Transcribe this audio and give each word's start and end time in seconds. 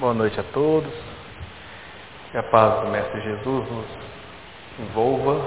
Boa 0.00 0.14
noite 0.14 0.40
a 0.40 0.44
todos. 0.44 0.90
Que 2.30 2.38
a 2.38 2.42
paz 2.44 2.80
do 2.80 2.90
Mestre 2.90 3.20
Jesus 3.20 3.70
nos 3.70 3.86
envolva 4.78 5.38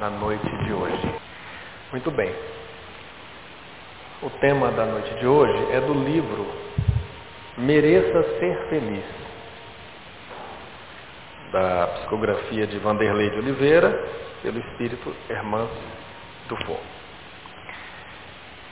na 0.00 0.10
noite 0.10 0.44
de 0.64 0.72
hoje. 0.72 1.14
Muito 1.92 2.10
bem. 2.10 2.34
O 4.20 4.30
tema 4.40 4.72
da 4.72 4.84
noite 4.84 5.14
de 5.14 5.24
hoje 5.24 5.74
é 5.74 5.80
do 5.80 5.94
livro 5.94 6.44
Mereça 7.56 8.24
Ser 8.40 8.68
Feliz, 8.68 9.04
da 11.52 11.86
psicografia 11.86 12.66
de 12.66 12.80
Vanderlei 12.80 13.30
de 13.30 13.38
Oliveira, 13.38 14.08
pelo 14.42 14.58
espírito 14.58 15.14
Hermãs 15.30 15.70
Dufour. 16.48 16.80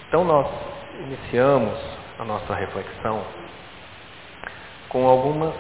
Então 0.09 0.25
nós 0.25 0.49
iniciamos 0.99 2.02
a 2.19 2.25
nossa 2.25 2.55
reflexão 2.55 3.25
com 4.89 5.09
algumas 5.09 5.55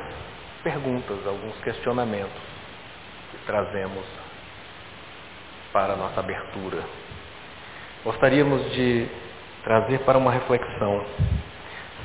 perguntas, 0.62 1.26
alguns 1.26 1.56
questionamentos 1.62 2.40
que 3.30 3.38
trazemos 3.46 4.04
para 5.72 5.94
a 5.94 5.96
nossa 5.96 6.20
abertura. 6.20 6.82
Gostaríamos 8.04 8.72
de 8.72 9.08
trazer 9.64 10.00
para 10.00 10.18
uma 10.18 10.30
reflexão 10.30 11.04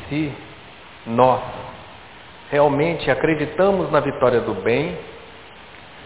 se 0.07 0.33
nós 1.05 1.41
realmente 2.49 3.11
acreditamos 3.11 3.91
na 3.91 3.99
vitória 3.99 4.39
do 4.41 4.53
bem 4.53 4.97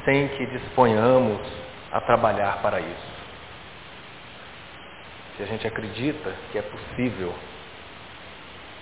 sem 0.03 0.27
que 0.29 0.45
disponhamos 0.47 1.39
a 1.91 2.01
trabalhar 2.01 2.61
para 2.61 2.79
isso. 2.79 3.11
Se 5.37 5.43
a 5.43 5.45
gente 5.45 5.67
acredita 5.67 6.33
que 6.51 6.57
é 6.57 6.61
possível 6.61 7.33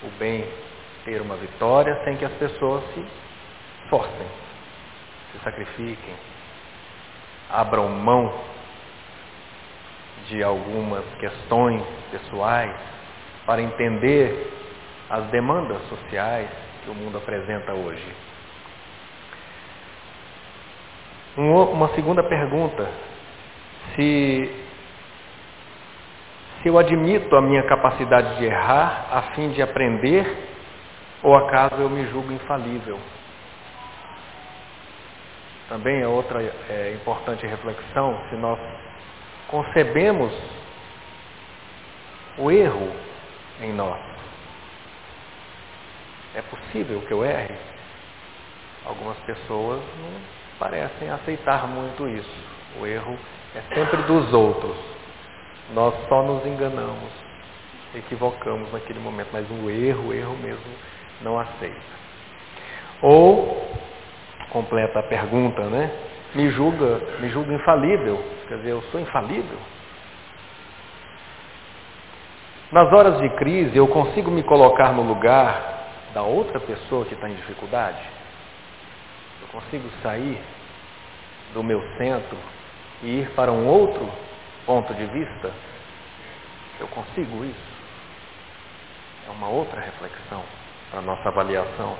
o 0.03 0.09
bem 0.17 0.47
ter 1.03 1.21
uma 1.21 1.35
vitória 1.35 2.01
sem 2.03 2.17
que 2.17 2.25
as 2.25 2.33
pessoas 2.33 2.83
se 2.93 3.05
forcem, 3.89 4.27
se 5.31 5.39
sacrifiquem, 5.43 6.15
abram 7.49 7.89
mão 7.89 8.33
de 10.27 10.43
algumas 10.43 11.03
questões 11.19 11.83
pessoais 12.11 12.75
para 13.45 13.61
entender 13.61 14.53
as 15.09 15.25
demandas 15.27 15.81
sociais 15.89 16.49
que 16.83 16.89
o 16.91 16.93
mundo 16.93 17.17
apresenta 17.17 17.73
hoje. 17.73 18.15
Uma 21.35 21.89
segunda 21.95 22.21
pergunta, 22.23 22.87
se 23.95 24.58
se 26.61 26.67
eu 26.67 26.77
admito 26.77 27.35
a 27.35 27.41
minha 27.41 27.63
capacidade 27.63 28.37
de 28.37 28.45
errar 28.45 29.07
a 29.11 29.21
fim 29.33 29.49
de 29.51 29.61
aprender 29.61 30.49
ou 31.23 31.35
acaso 31.35 31.75
eu 31.75 31.89
me 31.89 32.05
julgo 32.07 32.31
infalível? 32.33 32.99
Também 35.69 36.01
é 36.01 36.07
outra 36.07 36.41
é, 36.41 36.93
importante 36.95 37.45
reflexão, 37.45 38.19
se 38.29 38.35
nós 38.35 38.59
concebemos 39.47 40.33
o 42.37 42.51
erro 42.51 42.91
em 43.61 43.71
nós. 43.73 43.99
É 46.35 46.41
possível 46.41 47.01
que 47.01 47.13
eu 47.13 47.23
erre? 47.23 47.55
Algumas 48.85 49.17
pessoas 49.19 49.79
não 50.01 50.21
parecem 50.57 51.09
aceitar 51.09 51.67
muito 51.67 52.07
isso. 52.07 52.43
O 52.79 52.85
erro 52.85 53.17
é 53.55 53.75
sempre 53.75 54.01
dos 54.03 54.33
outros. 54.33 54.98
Nós 55.73 55.93
só 56.07 56.23
nos 56.23 56.45
enganamos, 56.45 57.11
equivocamos 57.95 58.71
naquele 58.73 58.99
momento, 58.99 59.29
mas 59.31 59.45
o 59.49 59.69
erro, 59.69 60.09
o 60.09 60.13
erro 60.13 60.35
mesmo, 60.37 60.73
não 61.21 61.39
aceita. 61.39 61.99
Ou, 63.01 63.69
completa 64.49 64.99
a 64.99 65.03
pergunta, 65.03 65.61
né? 65.63 65.91
Me 66.33 66.49
julga, 66.51 67.01
me 67.19 67.29
julga 67.29 67.53
infalível. 67.53 68.23
Quer 68.47 68.57
dizer, 68.57 68.71
eu 68.71 68.81
sou 68.91 68.99
infalível? 68.99 69.57
Nas 72.71 72.91
horas 72.93 73.19
de 73.19 73.29
crise, 73.31 73.75
eu 73.75 73.87
consigo 73.87 74.29
me 74.29 74.43
colocar 74.43 74.93
no 74.93 75.03
lugar 75.03 75.79
da 76.13 76.23
outra 76.23 76.59
pessoa 76.59 77.05
que 77.05 77.13
está 77.13 77.29
em 77.29 77.33
dificuldade? 77.33 78.01
Eu 79.41 79.47
consigo 79.47 79.89
sair 80.03 80.39
do 81.53 81.63
meu 81.63 81.81
centro 81.97 82.37
e 83.01 83.21
ir 83.21 83.29
para 83.31 83.51
um 83.51 83.67
outro 83.67 84.07
ponto 84.69 84.93
de 84.93 85.05
vista? 85.07 85.51
Eu 86.79 86.87
consigo 86.89 87.43
isso? 87.43 87.79
É 89.27 89.31
uma 89.31 89.49
outra 89.49 89.81
reflexão 89.81 90.43
para 90.91 90.99
a 90.99 91.01
nossa 91.01 91.27
avaliação. 91.27 91.97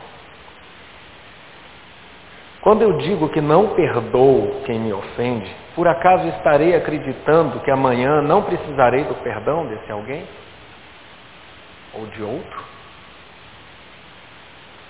Quando 2.62 2.84
eu 2.84 2.97
digo 2.97 3.28
que 3.29 3.41
não 3.41 3.74
perdoo 3.74 4.62
quem 4.68 4.79
me 4.79 4.94
ofende, 4.94 5.52
por 5.74 5.88
acaso 5.88 6.28
estarei 6.28 6.75
acreditando 6.75 7.59
que 7.62 7.72
amanhã 7.72 8.22
não 8.22 8.44
precisarei 8.44 9.03
do 9.06 9.16
perdão 9.16 9.66
desse 9.66 9.91
alguém? 9.91 10.28
Ou 11.96 12.06
de 12.06 12.22
outro? 12.22 12.63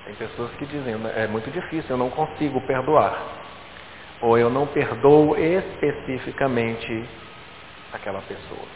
Tem 0.03 0.15
pessoas 0.15 0.51
que 0.55 0.65
dizem, 0.65 0.95
é 1.15 1.27
muito 1.27 1.49
difícil, 1.49 1.91
eu 1.91 1.97
não 1.97 2.09
consigo 2.09 2.59
perdoar. 2.59 3.17
Ou 4.19 4.37
eu 4.37 4.49
não 4.49 4.67
perdoo 4.67 5.37
especificamente 5.37 7.07
aquela 7.93 8.21
pessoa. 8.21 8.67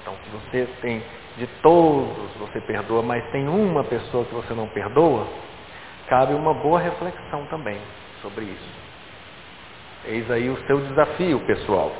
Então, 0.00 0.14
se 0.24 0.30
você 0.30 0.68
tem 0.80 1.02
de 1.36 1.46
todos, 1.62 2.32
você 2.38 2.60
perdoa, 2.60 3.02
mas 3.02 3.24
tem 3.30 3.48
uma 3.48 3.84
pessoa 3.84 4.24
que 4.24 4.34
você 4.34 4.54
não 4.54 4.68
perdoa, 4.68 5.26
cabe 6.08 6.34
uma 6.34 6.54
boa 6.54 6.80
reflexão 6.80 7.46
também 7.46 7.78
sobre 8.20 8.44
isso. 8.44 8.82
Eis 10.04 10.30
aí 10.30 10.48
o 10.48 10.66
seu 10.66 10.80
desafio 10.80 11.40
pessoal. 11.40 11.92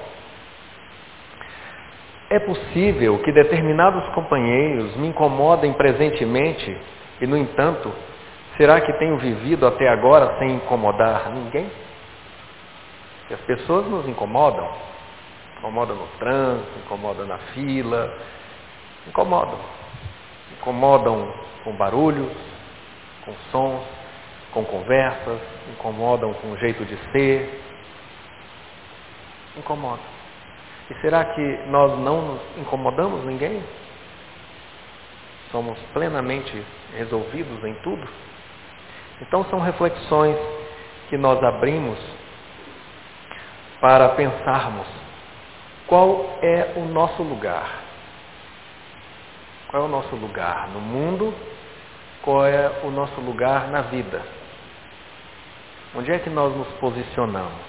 É 2.30 2.38
possível 2.41 3.19
que 3.19 3.30
determinados 3.30 4.09
companheiros 4.14 4.97
me 4.97 5.09
incomodem 5.09 5.72
presentemente 5.74 6.76
e, 7.20 7.26
no 7.26 7.36
entanto, 7.36 7.92
será 8.56 8.80
que 8.80 8.92
tenho 8.94 9.19
vivido 9.19 9.66
até 9.66 9.88
agora 9.88 10.38
sem 10.38 10.54
incomodar 10.54 11.30
ninguém? 11.30 11.70
Que 13.28 13.34
as 13.34 13.41
pessoas 13.42 13.86
nos 13.86 14.09
incomodam, 14.09 14.66
incomodam 15.62 15.94
no 15.94 16.06
trânsito, 16.18 16.78
incomodam 16.84 17.24
na 17.24 17.38
fila, 17.54 18.18
incomodam. 19.06 19.60
Incomodam 20.58 21.32
com 21.62 21.72
barulhos, 21.76 22.32
com 23.24 23.32
sons, 23.52 23.84
com 24.50 24.64
conversas, 24.64 25.40
incomodam 25.70 26.34
com 26.34 26.50
o 26.50 26.58
jeito 26.58 26.84
de 26.84 26.96
ser, 27.12 27.62
incomodam. 29.56 30.04
E 30.90 30.94
será 31.00 31.26
que 31.26 31.58
nós 31.68 31.96
não 32.00 32.22
nos 32.22 32.40
incomodamos 32.58 33.24
ninguém? 33.24 33.62
Somos 35.52 35.78
plenamente 35.92 36.60
resolvidos 36.96 37.62
em 37.64 37.74
tudo? 37.82 38.08
Então 39.20 39.44
são 39.44 39.60
reflexões 39.60 40.36
que 41.08 41.16
nós 41.16 41.40
abrimos 41.40 41.98
para 43.80 44.08
pensarmos 44.10 45.01
qual 45.92 46.38
é 46.41 46.72
o 46.76 46.86
nosso 46.86 47.22
lugar. 47.22 47.69
Qual 49.69 49.82
é 49.82 49.84
o 49.84 49.91
nosso 49.91 50.16
lugar 50.16 50.69
no 50.69 50.80
mundo? 50.80 51.34
Qual 52.22 52.47
é 52.47 52.80
o 52.82 52.91
nosso 52.91 53.20
lugar 53.20 53.69
na 53.69 53.82
vida? 53.82 54.22
Onde 55.94 56.10
é 56.10 56.19
que 56.19 56.30
nós 56.30 56.56
nos 56.56 56.66
posicionamos? 56.78 57.66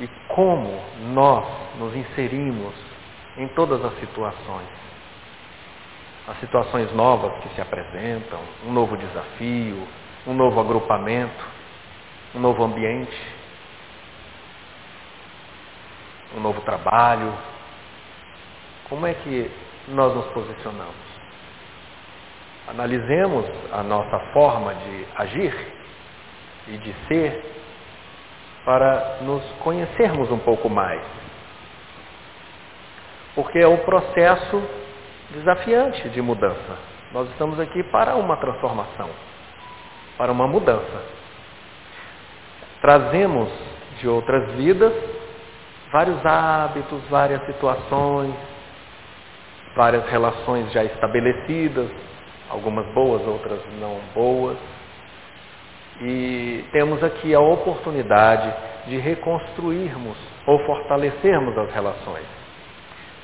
E 0.00 0.08
como 0.34 0.82
nós 1.14 1.46
nos 1.78 1.94
inserimos 1.94 2.74
em 3.36 3.46
todas 3.46 3.84
as 3.84 3.96
situações? 4.00 4.68
As 6.26 6.40
situações 6.40 6.92
novas 6.92 7.32
que 7.44 7.50
se 7.50 7.60
apresentam, 7.60 8.40
um 8.66 8.72
novo 8.72 8.96
desafio, 8.96 9.86
um 10.26 10.34
novo 10.34 10.58
agrupamento, 10.58 11.44
um 12.34 12.40
novo 12.40 12.64
ambiente, 12.64 13.35
um 16.36 16.40
novo 16.40 16.60
trabalho. 16.60 17.32
Como 18.88 19.06
é 19.06 19.14
que 19.14 19.50
nós 19.88 20.14
nos 20.14 20.26
posicionamos? 20.26 20.94
Analisemos 22.68 23.46
a 23.72 23.82
nossa 23.82 24.18
forma 24.32 24.74
de 24.74 25.06
agir 25.16 25.72
e 26.68 26.78
de 26.78 26.94
ser 27.08 27.54
para 28.64 29.18
nos 29.22 29.42
conhecermos 29.60 30.30
um 30.30 30.38
pouco 30.38 30.68
mais. 30.68 31.02
Porque 33.34 33.58
é 33.58 33.68
um 33.68 33.78
processo 33.78 34.62
desafiante 35.30 36.08
de 36.10 36.20
mudança. 36.20 36.78
Nós 37.12 37.28
estamos 37.30 37.58
aqui 37.60 37.82
para 37.84 38.16
uma 38.16 38.36
transformação, 38.36 39.08
para 40.18 40.32
uma 40.32 40.48
mudança. 40.48 41.04
Trazemos 42.80 43.48
de 44.00 44.08
outras 44.08 44.52
vidas 44.52 44.92
vários 45.92 46.24
hábitos, 46.24 47.02
várias 47.08 47.44
situações, 47.46 48.34
várias 49.76 50.08
relações 50.08 50.72
já 50.72 50.82
estabelecidas, 50.84 51.90
algumas 52.50 52.86
boas, 52.94 53.26
outras 53.26 53.60
não 53.80 54.00
boas. 54.14 54.56
E 56.00 56.64
temos 56.72 57.02
aqui 57.02 57.34
a 57.34 57.40
oportunidade 57.40 58.52
de 58.86 58.98
reconstruirmos 58.98 60.16
ou 60.46 60.58
fortalecermos 60.66 61.56
as 61.58 61.72
relações, 61.72 62.26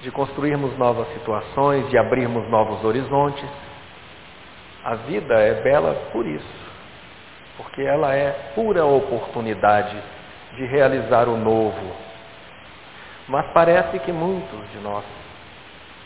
de 0.00 0.10
construirmos 0.10 0.76
novas 0.78 1.06
situações, 1.14 1.88
de 1.90 1.98
abrirmos 1.98 2.48
novos 2.48 2.84
horizontes. 2.84 3.48
A 4.84 4.96
vida 4.96 5.34
é 5.34 5.62
bela 5.62 5.94
por 6.12 6.26
isso, 6.26 6.72
porque 7.56 7.82
ela 7.82 8.14
é 8.14 8.52
pura 8.54 8.84
oportunidade 8.84 9.96
de 10.56 10.66
realizar 10.66 11.28
o 11.28 11.36
novo. 11.36 12.11
Mas 13.28 13.46
parece 13.52 13.98
que 14.00 14.12
muitos 14.12 14.70
de 14.72 14.78
nós 14.78 15.04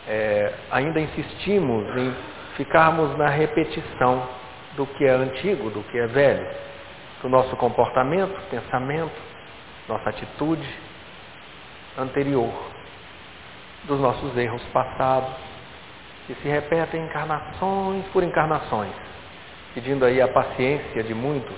é, 0.07 0.53
ainda 0.71 1.01
insistimos 1.01 1.97
em 1.97 2.15
ficarmos 2.57 3.17
na 3.19 3.29
repetição 3.29 4.27
do 4.77 4.87
que 4.87 5.05
é 5.05 5.11
antigo, 5.11 5.71
do 5.71 5.83
que 5.85 5.99
é 5.99 6.07
velho, 6.07 6.47
do 7.23 7.29
nosso 7.29 7.57
comportamento, 7.57 8.35
pensamento, 8.51 9.15
nossa 9.89 10.11
atitude 10.11 10.69
anterior, 11.99 12.53
dos 13.85 14.01
nossos 14.01 14.37
erros 14.37 14.63
passados, 14.73 15.33
que 16.27 16.35
se 16.35 16.49
repetem 16.49 17.05
encarnações 17.05 18.05
por 18.13 18.23
encarnações, 18.23 18.93
pedindo 19.75 20.05
aí 20.05 20.21
a 20.21 20.29
paciência 20.29 21.03
de 21.03 21.15
muitos 21.15 21.57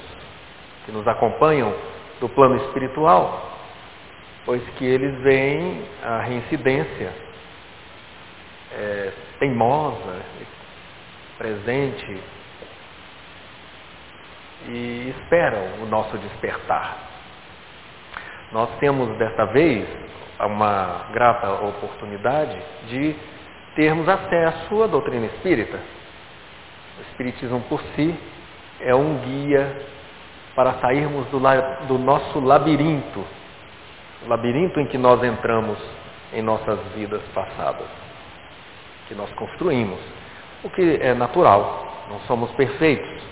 que 0.85 0.93
nos 0.93 1.07
acompanham 1.07 1.75
do 2.21 2.29
plano 2.29 2.57
espiritual, 2.57 3.58
pois 4.49 4.67
que 4.79 4.85
eles 4.87 5.15
veem 5.21 5.85
a 6.03 6.21
reincidência 6.21 7.13
é, 8.73 9.13
teimosa, 9.39 10.23
presente 11.37 12.19
e 14.69 15.15
esperam 15.19 15.83
o 15.83 15.87
nosso 15.87 16.17
despertar. 16.17 16.97
Nós 18.51 18.71
temos 18.79 19.19
desta 19.19 19.45
vez 19.45 19.87
uma 20.41 21.11
grata 21.13 21.53
oportunidade 21.67 22.59
de 22.87 23.15
termos 23.77 24.09
acesso 24.09 24.83
à 24.83 24.87
doutrina 24.87 25.27
espírita. 25.27 25.79
O 26.99 27.03
Espiritismo 27.03 27.61
por 27.69 27.83
si 27.95 28.19
é 28.81 28.95
um 28.95 29.19
guia 29.19 29.77
para 30.55 30.73
sairmos 30.81 31.27
do, 31.27 31.39
do 31.87 31.99
nosso 31.99 32.41
labirinto, 32.41 33.23
o 34.25 34.29
labirinto 34.29 34.81
em 34.81 34.87
que 34.87 34.99
nós 34.99 35.23
entramos 35.23 35.79
em 36.33 36.43
nossas 36.43 36.79
vidas 36.95 37.23
passadas, 37.35 37.87
que 39.07 39.15
nós 39.15 39.33
construímos, 39.35 39.99
o 40.63 40.71
que 40.71 40.99
é 41.01 41.15
natural, 41.15 42.07
não 42.11 42.21
somos 42.21 42.51
perfeitos. 42.53 43.23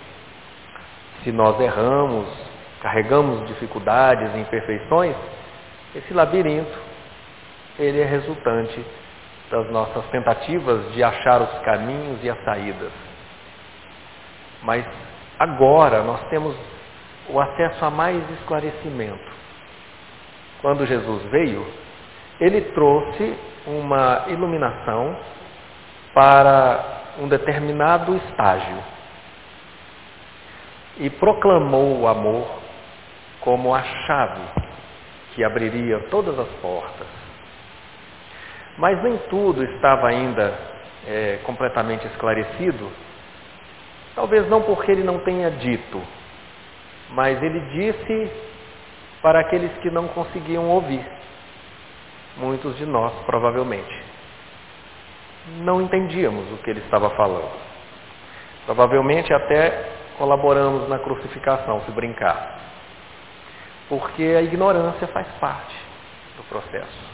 Se 1.23 1.33
nós 1.33 1.59
erramos, 1.61 2.27
carregamos 2.81 3.47
dificuldades 3.49 4.35
imperfeições, 4.37 5.17
esse 5.95 6.13
labirinto, 6.15 6.79
ele 7.79 8.01
é 8.01 8.05
resultante 8.05 8.85
das 9.51 9.71
nossas 9.71 10.05
tentativas 10.07 10.93
de 10.93 11.03
achar 11.03 11.41
os 11.43 11.59
caminhos 11.61 12.23
e 12.23 12.31
as 12.31 12.43
saídas. 12.45 12.93
Mas 14.63 14.85
agora 15.39 16.03
nós 16.03 16.23
temos 16.29 16.57
o 17.29 17.41
acesso 17.41 17.85
a 17.85 17.91
mais 17.91 18.23
esclarecimento. 18.31 19.36
Quando 20.67 20.85
Jesus 20.85 21.23
veio, 21.31 21.65
ele 22.41 22.61
trouxe 22.73 23.39
uma 23.69 24.25
iluminação 24.27 25.17
para 26.13 27.05
um 27.21 27.29
determinado 27.29 28.17
estágio 28.17 28.77
e 30.97 31.09
proclamou 31.09 32.01
o 32.01 32.09
amor 32.09 32.49
como 33.43 33.73
a 33.73 33.81
chave 33.81 34.43
que 35.37 35.45
abriria 35.45 36.01
todas 36.11 36.37
as 36.37 36.49
portas. 36.61 37.07
Mas 38.77 39.01
nem 39.05 39.19
tudo 39.31 39.63
estava 39.63 40.09
ainda 40.09 40.53
é, 41.07 41.39
completamente 41.45 42.09
esclarecido, 42.09 42.91
talvez 44.17 44.49
não 44.49 44.63
porque 44.63 44.91
ele 44.91 45.05
não 45.05 45.21
tenha 45.21 45.49
dito, 45.49 46.03
mas 47.11 47.41
ele 47.41 47.61
disse 47.71 48.56
para 49.27 49.41
aqueles 49.41 49.73
que 49.79 49.91
não 49.91 50.07
conseguiam 50.07 50.69
ouvir. 50.71 51.05
Muitos 52.37 52.77
de 52.77 52.87
nós, 52.87 53.13
provavelmente. 53.25 54.05
Não 55.63 55.83
entendíamos 55.83 56.49
o 56.53 56.59
que 56.59 56.71
ele 56.71 56.79
estava 56.79 57.11
falando. 57.11 57.51
Provavelmente 58.67 59.35
até 59.35 59.85
colaboramos 60.17 60.89
na 60.89 61.01
crucificação, 61.01 61.81
se 61.81 61.91
brincar. 61.91 62.57
Porque 63.89 64.23
a 64.23 64.43
ignorância 64.43 65.09
faz 65.09 65.27
parte 65.41 65.75
do 66.37 66.45
processo. 66.45 67.11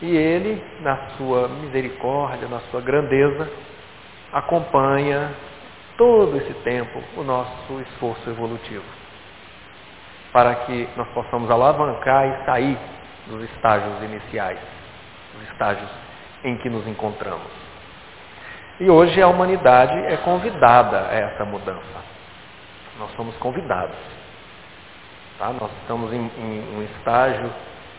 E 0.00 0.16
ele, 0.16 0.64
na 0.80 0.96
sua 1.18 1.48
misericórdia, 1.48 2.48
na 2.48 2.60
sua 2.70 2.80
grandeza, 2.80 3.46
acompanha 4.32 5.32
todo 5.98 6.38
esse 6.38 6.54
tempo 6.64 6.98
o 7.18 7.22
nosso 7.22 7.78
esforço 7.82 8.30
evolutivo, 8.30 9.01
para 10.32 10.54
que 10.54 10.88
nós 10.96 11.08
possamos 11.08 11.50
alavancar 11.50 12.26
e 12.26 12.44
sair 12.44 12.78
dos 13.26 13.42
estágios 13.50 14.02
iniciais, 14.02 14.58
dos 15.34 15.42
estágios 15.50 15.90
em 16.44 16.56
que 16.56 16.68
nos 16.68 16.86
encontramos. 16.86 17.50
E 18.80 18.90
hoje 18.90 19.20
a 19.20 19.28
humanidade 19.28 19.96
é 20.06 20.16
convidada 20.18 21.08
a 21.08 21.14
essa 21.14 21.44
mudança. 21.44 22.02
Nós 22.98 23.12
somos 23.14 23.36
convidados. 23.36 23.96
Tá? 25.38 25.52
Nós 25.52 25.70
estamos 25.82 26.12
em, 26.12 26.30
em 26.38 26.76
um 26.76 26.82
estágio 26.82 27.50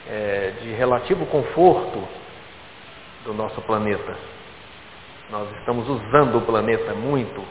é, 0.09 0.53
de 0.61 0.73
relativo 0.73 1.25
conforto 1.27 2.07
do 3.23 3.33
nosso 3.33 3.61
planeta. 3.61 4.15
Nós 5.29 5.49
estamos 5.59 5.87
usando 5.87 6.37
o 6.37 6.41
planeta 6.41 6.93
muito 6.93 7.43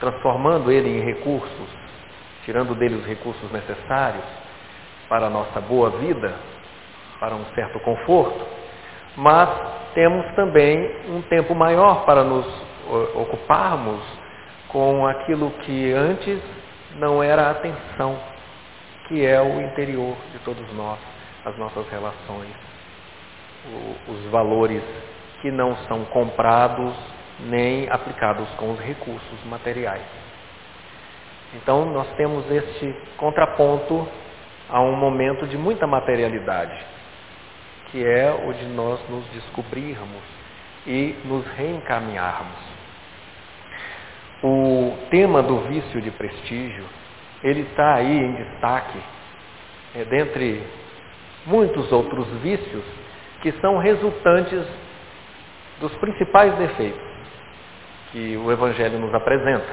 transformando 0.00 0.70
ele 0.70 0.98
em 0.98 1.00
recursos, 1.00 1.68
tirando 2.44 2.74
dele 2.74 2.96
os 2.96 3.06
recursos 3.06 3.50
necessários 3.50 4.24
para 5.08 5.26
a 5.26 5.30
nossa 5.30 5.60
boa 5.60 5.90
vida, 5.90 6.34
para 7.20 7.34
um 7.34 7.44
certo 7.54 7.78
conforto, 7.80 8.44
mas 9.16 9.48
temos 9.94 10.26
também 10.34 10.78
um 11.08 11.22
tempo 11.22 11.54
maior 11.54 12.04
para 12.04 12.24
nos 12.24 12.46
ocuparmos 13.14 14.02
com 14.68 15.06
aquilo 15.06 15.50
que 15.62 15.92
antes 15.92 16.40
não 16.96 17.22
era 17.22 17.50
atenção, 17.50 18.18
que 19.08 19.24
é 19.24 19.40
o 19.40 19.60
interior 19.60 20.16
de 20.32 20.38
todos 20.40 20.72
nós, 20.74 20.98
as 21.44 21.56
nossas 21.56 21.88
relações, 21.88 22.54
os 24.08 24.30
valores 24.30 24.82
que 25.40 25.50
não 25.50 25.76
são 25.88 26.04
comprados 26.06 26.94
nem 27.40 27.88
aplicados 27.90 28.48
com 28.56 28.72
os 28.72 28.80
recursos 28.80 29.44
materiais. 29.44 30.23
Então, 31.54 31.84
nós 31.86 32.08
temos 32.16 32.50
este 32.50 32.94
contraponto 33.16 34.06
a 34.68 34.80
um 34.80 34.96
momento 34.96 35.46
de 35.46 35.56
muita 35.56 35.86
materialidade, 35.86 36.76
que 37.90 38.04
é 38.04 38.32
o 38.46 38.52
de 38.52 38.66
nós 38.66 39.00
nos 39.08 39.24
descobrirmos 39.28 40.22
e 40.86 41.16
nos 41.24 41.46
reencaminharmos. 41.56 42.58
O 44.42 44.96
tema 45.10 45.42
do 45.42 45.60
vício 45.60 46.02
de 46.02 46.10
prestígio, 46.10 46.84
ele 47.42 47.60
está 47.60 47.94
aí 47.94 48.18
em 48.18 48.32
destaque, 48.34 48.98
é, 49.94 50.04
dentre 50.04 50.62
muitos 51.46 51.90
outros 51.92 52.26
vícios 52.40 52.84
que 53.42 53.52
são 53.60 53.78
resultantes 53.78 54.66
dos 55.80 55.94
principais 55.96 56.54
defeitos 56.56 57.14
que 58.10 58.36
o 58.36 58.50
Evangelho 58.50 58.98
nos 58.98 59.14
apresenta: 59.14 59.66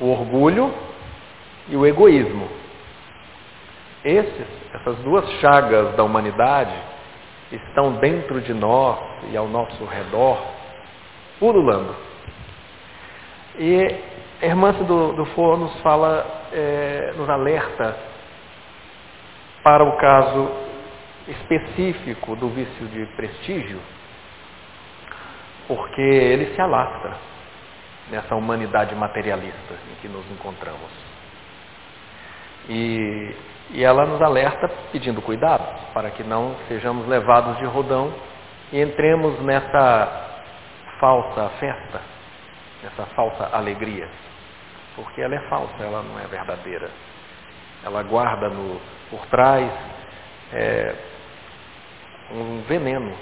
o 0.00 0.10
orgulho 0.10 0.72
e 1.68 1.76
o 1.76 1.86
egoísmo. 1.86 2.48
Esses, 4.04 4.46
essas 4.74 4.96
duas 4.98 5.28
chagas 5.40 5.94
da 5.96 6.04
humanidade 6.04 6.74
estão 7.50 7.94
dentro 7.94 8.40
de 8.40 8.54
nós 8.54 8.98
e 9.30 9.36
ao 9.36 9.48
nosso 9.48 9.84
redor, 9.84 10.38
pululando. 11.38 11.94
E 13.58 13.96
a 14.40 14.46
irmã 14.46 14.72
do, 14.72 15.12
do 15.14 15.24
For 15.26 15.58
nos 15.58 15.80
fala, 15.80 16.24
é, 16.52 17.12
nos 17.16 17.28
alerta 17.28 17.96
para 19.64 19.82
o 19.82 19.96
caso 19.96 20.50
específico 21.26 22.36
do 22.36 22.48
vício 22.48 22.86
de 22.86 23.04
prestígio, 23.16 23.80
porque 25.66 26.00
ele 26.00 26.54
se 26.54 26.60
alastra 26.60 27.27
nessa 28.10 28.34
humanidade 28.34 28.94
materialista 28.94 29.74
em 29.90 30.00
que 30.00 30.08
nos 30.08 30.28
encontramos. 30.30 30.90
E, 32.68 33.34
e 33.70 33.84
ela 33.84 34.06
nos 34.06 34.20
alerta 34.20 34.68
pedindo 34.92 35.22
cuidado 35.22 35.92
para 35.92 36.10
que 36.10 36.22
não 36.22 36.56
sejamos 36.68 37.06
levados 37.06 37.56
de 37.58 37.64
rodão 37.64 38.12
e 38.72 38.80
entremos 38.80 39.40
nessa 39.40 40.28
falsa 41.00 41.48
festa, 41.60 42.00
nessa 42.82 43.06
falsa 43.14 43.48
alegria. 43.52 44.08
Porque 44.94 45.20
ela 45.20 45.34
é 45.34 45.48
falsa, 45.48 45.82
ela 45.82 46.02
não 46.02 46.18
é 46.18 46.26
verdadeira. 46.26 46.90
Ela 47.84 48.02
guarda 48.02 48.48
no, 48.48 48.80
por 49.10 49.24
trás 49.26 49.70
é, 50.52 50.94
um 52.32 52.62
veneno 52.62 53.14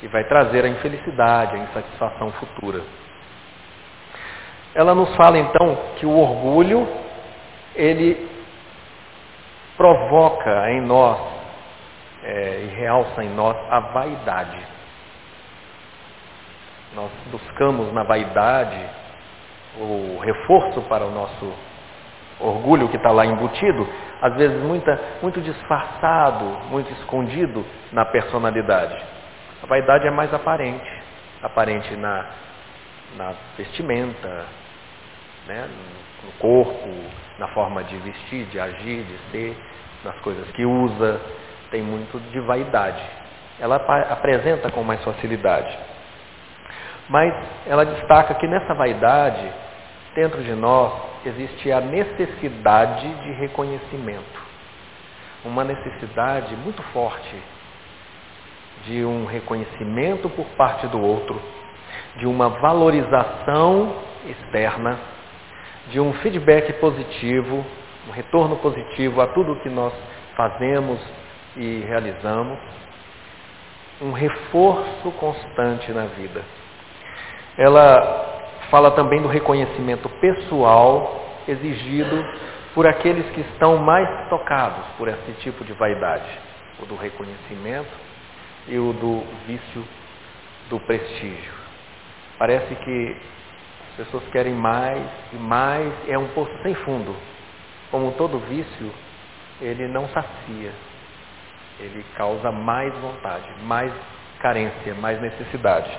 que 0.00 0.08
vai 0.08 0.24
trazer 0.24 0.64
a 0.64 0.68
infelicidade, 0.68 1.56
a 1.56 1.58
insatisfação 1.58 2.30
futura. 2.32 2.82
Ela 4.74 4.94
nos 4.94 5.14
fala 5.14 5.38
então 5.38 5.78
que 5.96 6.04
o 6.04 6.18
orgulho, 6.18 6.88
ele 7.76 8.28
provoca 9.76 10.70
em 10.70 10.80
nós 10.80 11.18
é, 12.22 12.60
e 12.64 12.74
realça 12.74 13.22
em 13.22 13.28
nós 13.30 13.56
a 13.70 13.80
vaidade. 13.80 14.60
Nós 16.94 17.10
buscamos 17.30 17.92
na 17.92 18.02
vaidade 18.02 18.80
o 19.78 20.18
reforço 20.20 20.80
para 20.82 21.04
o 21.04 21.10
nosso 21.10 21.52
orgulho 22.40 22.88
que 22.88 22.96
está 22.96 23.10
lá 23.10 23.24
embutido, 23.26 23.86
às 24.20 24.34
vezes 24.34 24.60
muita, 24.62 24.98
muito 25.22 25.40
disfarçado, 25.40 26.44
muito 26.70 26.92
escondido 26.92 27.64
na 27.92 28.04
personalidade. 28.04 29.00
A 29.62 29.66
vaidade 29.66 30.06
é 30.06 30.10
mais 30.10 30.32
aparente, 30.32 30.90
aparente 31.42 31.94
na, 31.96 32.26
na 33.16 33.34
vestimenta, 33.56 34.46
né, 35.46 35.68
no 36.24 36.32
corpo, 36.32 36.88
na 37.38 37.48
forma 37.48 37.84
de 37.84 37.96
vestir, 37.96 38.46
de 38.46 38.58
agir, 38.58 39.04
de 39.04 39.18
ser, 39.30 39.56
nas 40.04 40.18
coisas 40.20 40.48
que 40.52 40.64
usa, 40.64 41.20
tem 41.70 41.82
muito 41.82 42.18
de 42.30 42.40
vaidade. 42.40 43.02
Ela 43.58 43.76
apresenta 44.10 44.70
com 44.70 44.82
mais 44.82 45.02
facilidade. 45.02 45.76
Mas 47.08 47.32
ela 47.66 47.84
destaca 47.84 48.34
que 48.34 48.46
nessa 48.46 48.74
vaidade, 48.74 49.50
dentro 50.14 50.42
de 50.42 50.52
nós, 50.52 50.92
existe 51.26 51.70
a 51.70 51.80
necessidade 51.80 53.08
de 53.22 53.32
reconhecimento. 53.32 54.42
Uma 55.44 55.64
necessidade 55.64 56.54
muito 56.56 56.82
forte 56.84 57.36
de 58.86 59.04
um 59.04 59.24
reconhecimento 59.24 60.28
por 60.30 60.46
parte 60.56 60.86
do 60.88 61.00
outro, 61.00 61.40
de 62.16 62.26
uma 62.26 62.48
valorização 62.48 63.96
externa, 64.26 64.98
de 65.88 66.00
um 66.00 66.12
feedback 66.14 66.72
positivo, 66.74 67.64
um 68.08 68.12
retorno 68.12 68.56
positivo 68.56 69.20
a 69.20 69.26
tudo 69.28 69.60
que 69.60 69.68
nós 69.68 69.92
fazemos 70.36 71.00
e 71.56 71.84
realizamos, 71.86 72.58
um 74.00 74.12
reforço 74.12 75.10
constante 75.18 75.92
na 75.92 76.06
vida. 76.06 76.42
Ela 77.56 78.42
fala 78.70 78.90
também 78.92 79.22
do 79.22 79.28
reconhecimento 79.28 80.08
pessoal 80.20 81.24
exigido 81.46 82.24
por 82.74 82.86
aqueles 82.86 83.24
que 83.30 83.40
estão 83.42 83.76
mais 83.76 84.28
tocados 84.28 84.84
por 84.98 85.08
esse 85.08 85.32
tipo 85.40 85.64
de 85.64 85.72
vaidade, 85.74 86.28
o 86.82 86.86
do 86.86 86.96
reconhecimento 86.96 87.92
e 88.66 88.76
o 88.76 88.92
do 88.92 89.22
vício 89.46 89.84
do 90.68 90.80
prestígio. 90.80 91.52
Parece 92.38 92.74
que 92.74 93.16
as 93.94 94.06
pessoas 94.06 94.24
querem 94.32 94.52
mais 94.52 95.00
e 95.32 95.36
mais, 95.36 95.92
é 96.08 96.18
um 96.18 96.26
poço 96.28 96.52
sem 96.64 96.74
fundo. 96.74 97.14
Como 97.92 98.10
todo 98.12 98.40
vício, 98.40 98.92
ele 99.60 99.86
não 99.86 100.08
sacia, 100.08 100.72
ele 101.78 102.04
causa 102.16 102.50
mais 102.50 102.92
vontade, 102.98 103.48
mais 103.62 103.92
carência, 104.40 104.94
mais 104.94 105.20
necessidade. 105.20 105.96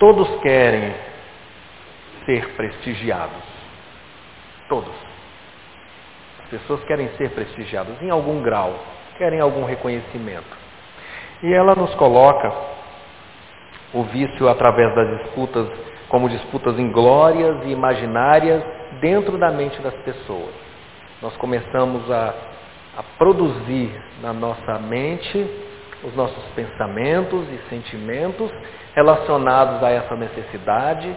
Todos 0.00 0.28
querem 0.40 0.92
ser 2.26 2.48
prestigiados. 2.56 3.44
Todos. 4.68 4.94
As 6.42 6.48
pessoas 6.48 6.82
querem 6.84 7.08
ser 7.16 7.30
prestigiadas 7.30 8.02
em 8.02 8.10
algum 8.10 8.42
grau, 8.42 8.84
querem 9.16 9.40
algum 9.40 9.64
reconhecimento. 9.64 10.56
E 11.40 11.54
ela 11.54 11.76
nos 11.76 11.94
coloca 11.94 12.52
o 13.94 14.02
vício 14.02 14.48
através 14.48 14.94
das 14.94 15.20
disputas, 15.20 15.68
como 16.08 16.28
disputas 16.28 16.78
inglórias 16.78 17.64
e 17.64 17.70
imaginárias 17.70 18.62
dentro 19.00 19.38
da 19.38 19.50
mente 19.50 19.80
das 19.80 19.94
pessoas. 20.02 20.52
Nós 21.22 21.34
começamos 21.36 22.10
a, 22.10 22.34
a 22.98 23.02
produzir 23.16 23.90
na 24.20 24.32
nossa 24.32 24.78
mente 24.80 25.46
os 26.02 26.14
nossos 26.14 26.44
pensamentos 26.54 27.46
e 27.48 27.58
sentimentos 27.70 28.50
relacionados 28.94 29.82
a 29.82 29.90
essa 29.90 30.14
necessidade, 30.16 31.14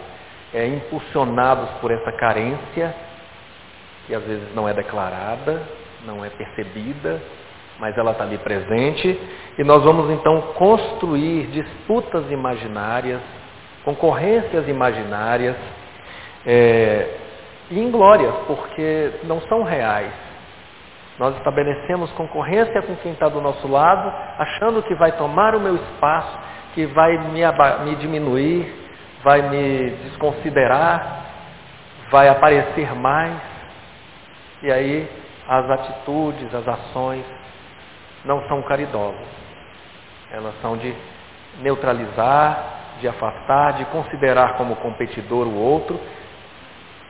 é, 0.54 0.66
impulsionados 0.66 1.68
por 1.80 1.90
essa 1.90 2.10
carência, 2.12 2.94
que 4.06 4.14
às 4.14 4.24
vezes 4.24 4.54
não 4.54 4.66
é 4.66 4.72
declarada, 4.72 5.62
não 6.06 6.24
é 6.24 6.30
percebida, 6.30 7.20
mas 7.78 7.96
ela 7.96 8.12
está 8.12 8.24
ali 8.24 8.38
presente, 8.38 9.20
e 9.58 9.64
nós 9.64 9.82
vamos 9.84 10.10
então 10.10 10.40
construir 10.54 11.46
disputas 11.48 12.30
imaginárias, 12.30 13.20
concorrências 13.84 14.68
imaginárias, 14.68 15.56
é, 16.46 17.14
e 17.70 17.78
inglórias, 17.78 18.34
porque 18.46 19.12
não 19.24 19.40
são 19.42 19.62
reais, 19.62 20.12
nós 21.18 21.36
estabelecemos 21.36 22.12
concorrência 22.12 22.80
com 22.82 22.94
quem 22.96 23.12
está 23.12 23.28
do 23.28 23.40
nosso 23.40 23.66
lado, 23.66 24.12
achando 24.38 24.82
que 24.84 24.94
vai 24.94 25.12
tomar 25.12 25.54
o 25.56 25.60
meu 25.60 25.74
espaço, 25.74 26.38
que 26.74 26.86
vai 26.86 27.18
me, 27.18 27.40
me 27.84 27.96
diminuir, 27.96 28.72
vai 29.24 29.42
me 29.42 29.90
desconsiderar, 30.04 31.24
vai 32.10 32.28
aparecer 32.28 32.94
mais. 32.94 33.36
E 34.62 34.70
aí 34.70 35.10
as 35.48 35.68
atitudes, 35.70 36.54
as 36.54 36.68
ações 36.68 37.24
não 38.28 38.46
são 38.46 38.60
caridosas. 38.60 39.26
Elas 40.30 40.54
são 40.60 40.76
de 40.76 40.94
neutralizar, 41.62 42.98
de 43.00 43.08
afastar, 43.08 43.78
de 43.78 43.86
considerar 43.86 44.58
como 44.58 44.76
competidor 44.76 45.46
o 45.46 45.56
outro, 45.56 45.98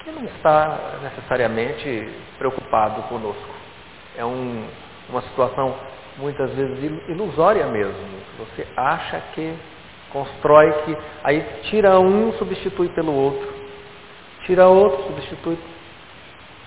que 0.05 0.13
não 0.13 0.25
está 0.27 0.79
necessariamente 1.03 2.09
preocupado 2.39 3.03
conosco. 3.09 3.55
É 4.17 4.25
um, 4.25 4.65
uma 5.09 5.21
situação 5.23 5.75
muitas 6.19 6.55
vezes 6.55 6.85
ilusória 7.09 7.67
mesmo. 7.67 8.21
Você 8.39 8.65
acha 8.77 9.21
que 9.35 9.57
constrói 10.13 10.73
que 10.85 10.97
aí 11.25 11.41
tira 11.65 11.99
um, 11.99 12.33
substitui 12.35 12.91
pelo 12.91 13.13
outro. 13.13 13.53
Tira 14.47 14.69
outro, 14.69 15.03
substitui. 15.09 15.59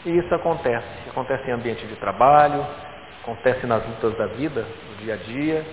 E 0.05 0.09
isso 0.17 0.35
acontece. 0.35 1.09
Acontece 1.09 1.49
em 1.49 1.53
ambiente 1.53 1.85
de 1.87 1.95
trabalho, 1.95 2.65
acontece 3.21 3.65
nas 3.65 3.85
lutas 3.85 4.17
da 4.17 4.27
vida, 4.27 4.65
no 4.89 4.95
dia 4.97 5.13
a 5.13 5.17
dia, 5.17 5.65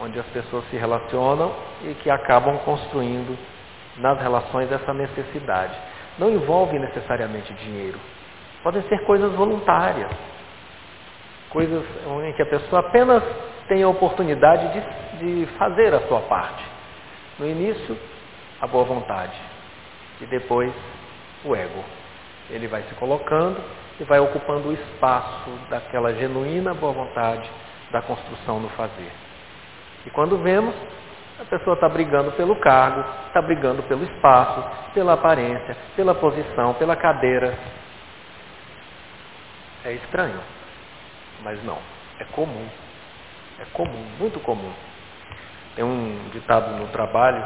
onde 0.00 0.18
as 0.18 0.26
pessoas 0.26 0.64
se 0.70 0.76
relacionam 0.76 1.54
e 1.84 1.94
que 1.94 2.10
acabam 2.10 2.58
construindo 2.58 3.38
nas 3.98 4.20
relações 4.20 4.70
essa 4.72 4.92
necessidade. 4.94 5.74
Não 6.18 6.30
envolve 6.30 6.78
necessariamente 6.78 7.52
dinheiro. 7.54 7.98
Podem 8.62 8.82
ser 8.88 9.04
coisas 9.04 9.32
voluntárias 9.32 10.10
coisas 11.52 11.84
em 12.24 12.32
que 12.32 12.42
a 12.42 12.46
pessoa 12.46 12.80
apenas 12.80 13.22
tem 13.68 13.82
a 13.82 13.88
oportunidade 13.88 14.72
de, 14.72 15.44
de 15.44 15.46
fazer 15.58 15.94
a 15.94 16.00
sua 16.08 16.20
parte. 16.22 16.64
No 17.38 17.46
início, 17.46 17.96
a 18.60 18.66
boa 18.66 18.84
vontade 18.84 19.38
e 20.20 20.26
depois 20.26 20.72
o 21.44 21.54
ego. 21.54 21.84
Ele 22.50 22.66
vai 22.66 22.82
se 22.82 22.94
colocando 22.94 23.60
e 24.00 24.04
vai 24.04 24.18
ocupando 24.20 24.68
o 24.68 24.72
espaço 24.72 25.50
daquela 25.68 26.14
genuína 26.14 26.74
boa 26.74 26.92
vontade 26.92 27.48
da 27.90 28.00
construção 28.02 28.58
no 28.58 28.68
fazer. 28.70 29.12
E 30.06 30.10
quando 30.10 30.38
vemos, 30.38 30.74
a 31.40 31.44
pessoa 31.44 31.74
está 31.74 31.88
brigando 31.88 32.32
pelo 32.32 32.56
cargo, 32.56 33.04
está 33.26 33.40
brigando 33.42 33.82
pelo 33.84 34.04
espaço, 34.04 34.64
pela 34.94 35.14
aparência, 35.14 35.76
pela 35.94 36.14
posição, 36.14 36.74
pela 36.74 36.96
cadeira. 36.96 37.56
É 39.84 39.92
estranho. 39.92 40.40
Mas 41.42 41.62
não, 41.64 41.78
é 42.18 42.24
comum. 42.26 42.66
É 43.58 43.64
comum, 43.72 44.06
muito 44.18 44.40
comum. 44.40 44.72
Tem 45.74 45.84
um 45.84 46.28
ditado 46.32 46.76
no 46.76 46.88
trabalho, 46.88 47.44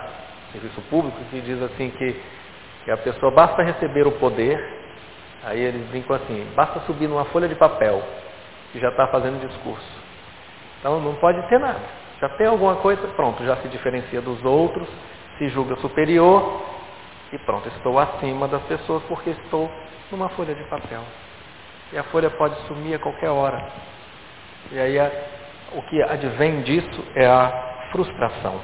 serviço 0.53 0.81
público, 0.83 1.19
que 1.31 1.41
diz 1.41 1.61
assim 1.63 1.91
que, 1.91 2.21
que 2.85 2.91
a 2.91 2.97
pessoa 2.97 3.31
basta 3.31 3.63
receber 3.63 4.07
o 4.07 4.13
poder, 4.13 4.86
aí 5.45 5.61
eles 5.61 5.87
brincam 5.89 6.17
assim, 6.17 6.47
basta 6.55 6.81
subir 6.81 7.09
numa 7.09 7.25
folha 7.27 7.49
de 7.49 7.55
papel, 7.55 8.03
que 8.73 8.81
já 8.81 8.89
está 8.89 9.07
fazendo 9.09 9.41
discurso. 9.47 10.07
Então 10.81 11.01
não 11.01 11.15
pode 11.17 11.41
ter 11.49 11.59
nada. 11.59 11.81
Já 12.21 12.29
tem 12.31 12.47
alguma 12.47 12.77
coisa, 12.77 13.07
pronto, 13.09 13.45
já 13.45 13.57
se 13.57 13.69
diferencia 13.69 14.21
dos 14.21 14.43
outros, 14.45 14.89
se 15.39 15.49
julga 15.49 15.77
superior 15.77 16.63
e 17.33 17.39
pronto, 17.39 17.69
estou 17.69 17.99
acima 17.99 18.49
das 18.49 18.63
pessoas 18.63 19.03
porque 19.05 19.31
estou 19.31 19.71
numa 20.11 20.29
folha 20.31 20.55
de 20.55 20.65
papel. 20.65 21.03
E 21.93 21.99
a 21.99 22.03
folha 22.05 22.31
pode 22.31 22.57
sumir 22.67 22.95
a 22.95 22.99
qualquer 22.99 23.29
hora. 23.29 23.69
E 24.73 24.79
aí 24.79 24.99
a, 24.99 25.11
o 25.75 25.83
que 25.83 26.03
advém 26.03 26.63
disso 26.63 27.05
é 27.15 27.27
a 27.27 27.89
frustração. 27.93 28.61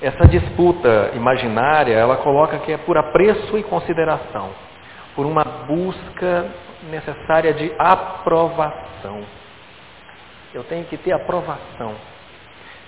Essa 0.00 0.26
disputa 0.28 1.12
imaginária, 1.14 1.94
ela 1.94 2.16
coloca 2.18 2.58
que 2.58 2.72
é 2.72 2.78
por 2.78 2.96
apreço 2.96 3.56
e 3.56 3.62
consideração, 3.62 4.50
por 5.14 5.26
uma 5.26 5.44
busca 5.44 6.50
necessária 6.90 7.52
de 7.54 7.72
aprovação. 7.78 9.22
Eu 10.52 10.64
tenho 10.64 10.84
que 10.84 10.96
ter 10.96 11.12
aprovação 11.12 11.94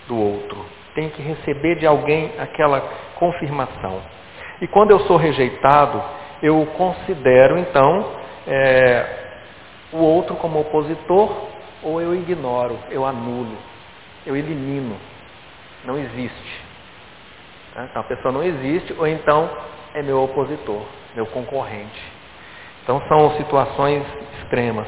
do 0.06 0.16
outro, 0.16 0.64
tenho 0.94 1.10
que 1.10 1.22
receber 1.22 1.76
de 1.76 1.86
alguém 1.86 2.32
aquela 2.38 2.80
confirmação. 3.16 4.02
E 4.60 4.66
quando 4.66 4.90
eu 4.90 5.00
sou 5.00 5.16
rejeitado, 5.16 6.02
eu 6.42 6.64
considero 6.76 7.58
então 7.58 8.12
é, 8.46 9.06
o 9.92 9.98
outro 9.98 10.36
como 10.36 10.60
opositor 10.60 11.48
ou 11.82 12.00
eu 12.00 12.14
ignoro, 12.14 12.78
eu 12.90 13.04
anulo, 13.04 13.56
eu 14.24 14.36
elimino. 14.36 14.96
Não 15.84 15.98
existe. 15.98 16.64
Então 17.72 18.02
a 18.02 18.04
pessoa 18.04 18.32
não 18.32 18.42
existe 18.42 18.94
ou 18.98 19.06
então 19.06 19.50
é 19.94 20.02
meu 20.02 20.22
opositor, 20.22 20.82
meu 21.14 21.26
concorrente. 21.26 22.15
Então 22.86 23.02
são 23.08 23.36
situações 23.36 24.06
extremas. 24.38 24.86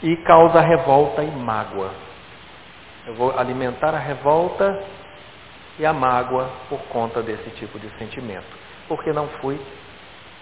E 0.00 0.16
causa 0.18 0.60
revolta 0.60 1.24
e 1.24 1.30
mágoa. 1.32 1.90
Eu 3.04 3.14
vou 3.14 3.36
alimentar 3.36 3.92
a 3.92 3.98
revolta 3.98 4.80
e 5.76 5.84
a 5.84 5.92
mágoa 5.92 6.48
por 6.68 6.78
conta 6.82 7.20
desse 7.20 7.50
tipo 7.56 7.80
de 7.80 7.90
sentimento. 7.98 8.46
Porque 8.86 9.12
não 9.12 9.26
fui 9.40 9.60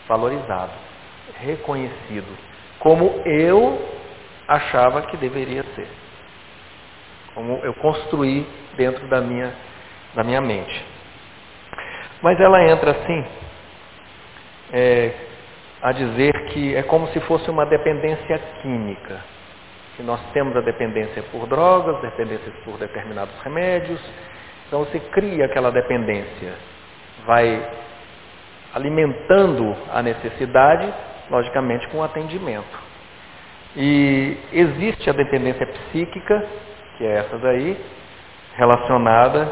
valorizado, 0.07 0.73
reconhecido, 1.39 2.37
como 2.79 3.23
eu 3.25 3.81
achava 4.47 5.01
que 5.03 5.17
deveria 5.17 5.65
ser. 5.75 5.89
Como 7.35 7.61
eu 7.65 7.73
construí 7.75 8.47
dentro 8.77 9.09
da 9.09 9.23
minha, 9.23 9.55
da 10.15 10.23
minha 10.23 10.43
mente. 10.43 10.85
Mas 12.21 12.39
ela 12.39 12.63
entra 12.63 12.91
assim, 12.91 13.25
é, 14.73 15.30
a 15.83 15.93
dizer 15.93 16.47
que 16.47 16.75
é 16.75 16.83
como 16.83 17.09
se 17.09 17.21
fosse 17.21 17.51
uma 17.51 17.65
dependência 17.67 18.39
química. 18.61 19.21
Que 19.97 20.03
nós 20.03 20.21
temos 20.33 20.57
a 20.57 20.61
dependência 20.61 21.23
por 21.31 21.47
drogas, 21.47 22.01
dependência 22.01 22.53
por 22.65 22.79
determinados 22.79 23.35
remédios. 23.43 24.01
Então 24.67 24.81
você 24.81 25.01
cria 25.01 25.47
aquela 25.47 25.71
dependência, 25.71 26.55
vai 27.27 27.69
alimentando 28.75 29.77
a 29.93 30.03
necessidade, 30.03 30.93
logicamente 31.29 31.89
com 31.89 32.03
atendimento. 32.03 32.79
E 33.77 34.37
existe 34.53 35.09
a 35.09 35.13
dependência 35.13 35.67
psíquica, 35.67 36.45
que 36.97 37.05
é 37.05 37.19
essa 37.19 37.39
daí, 37.39 37.77
relacionada 38.57 39.51